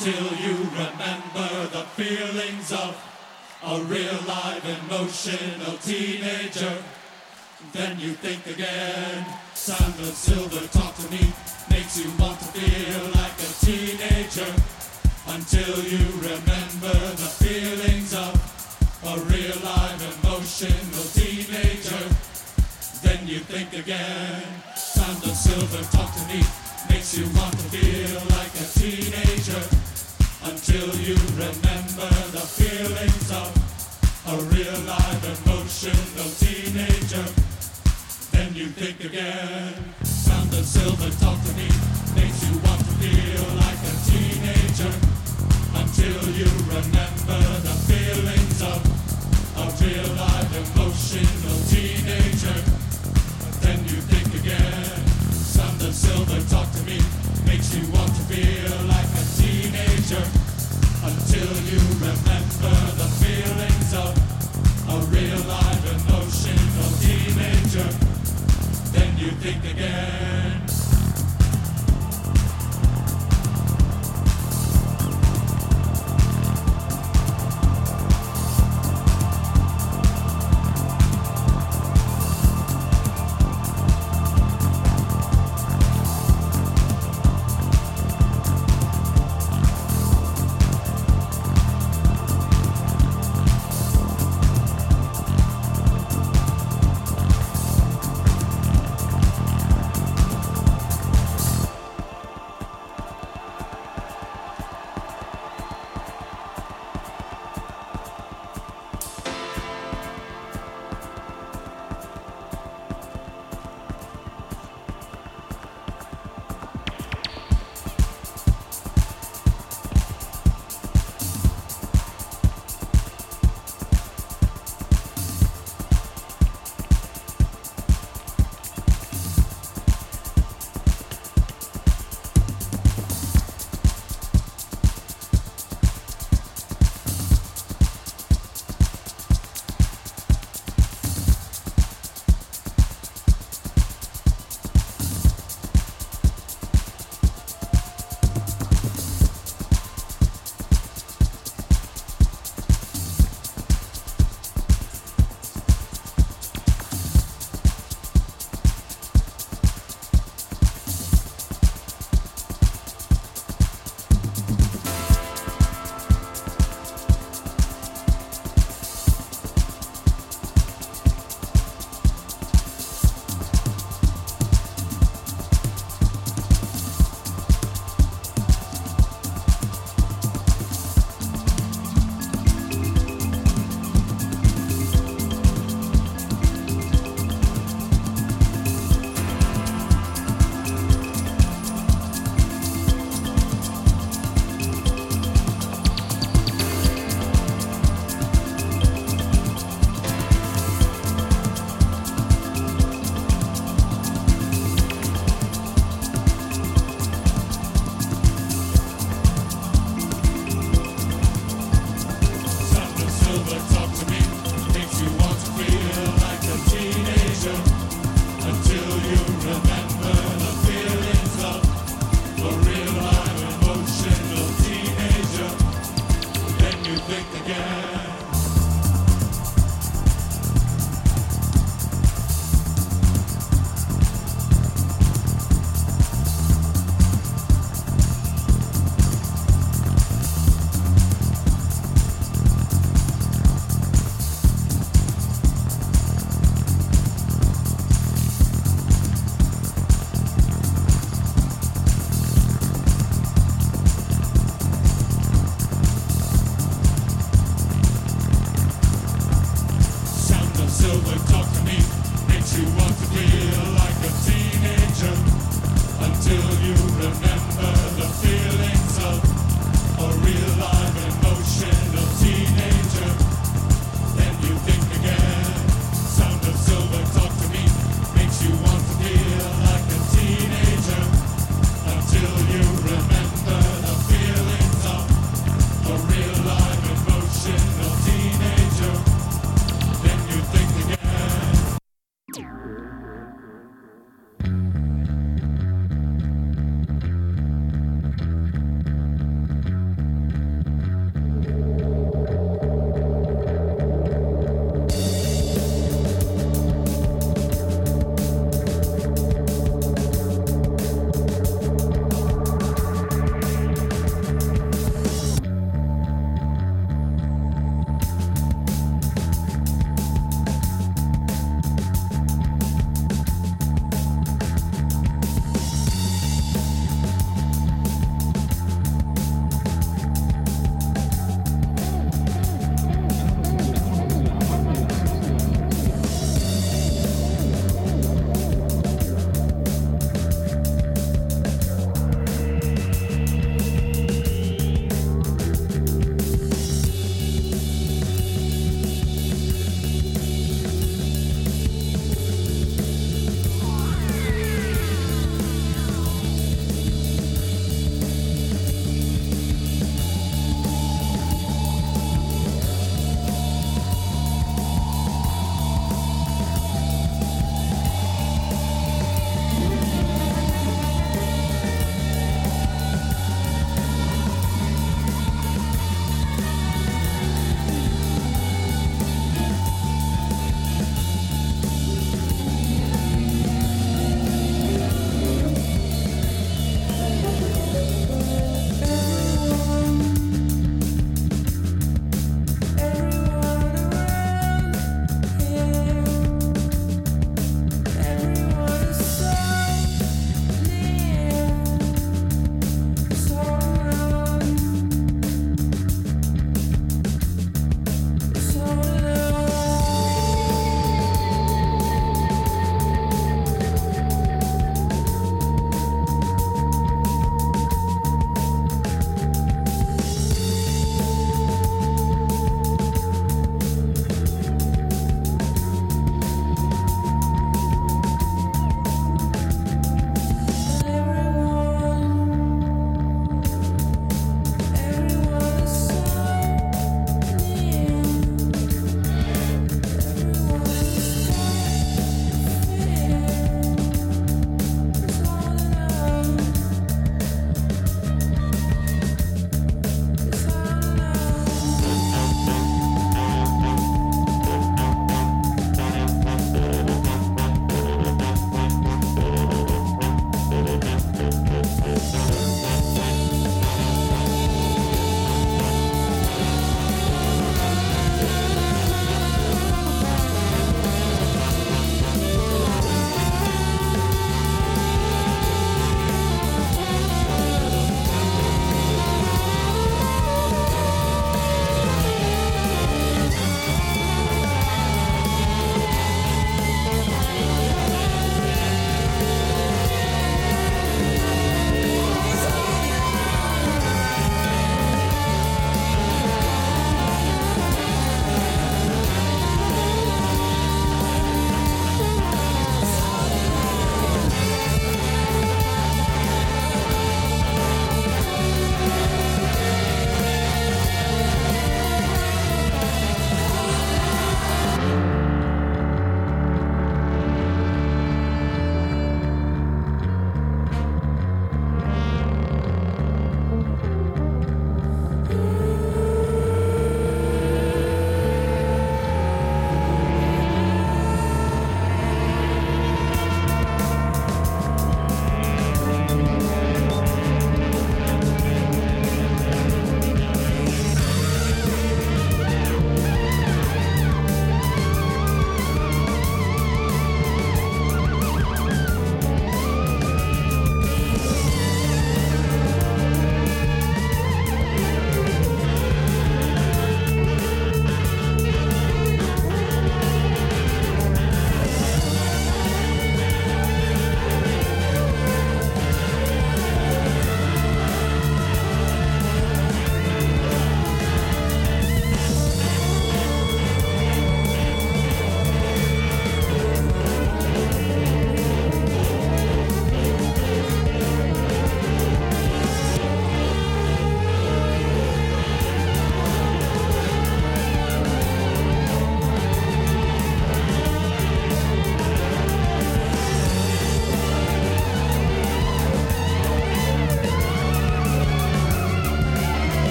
[0.00, 2.96] until you remember the feelings of
[3.64, 6.78] a real live emotional teenager.
[7.72, 9.26] Then you think again.
[9.54, 11.32] Sound of silver, talk to me.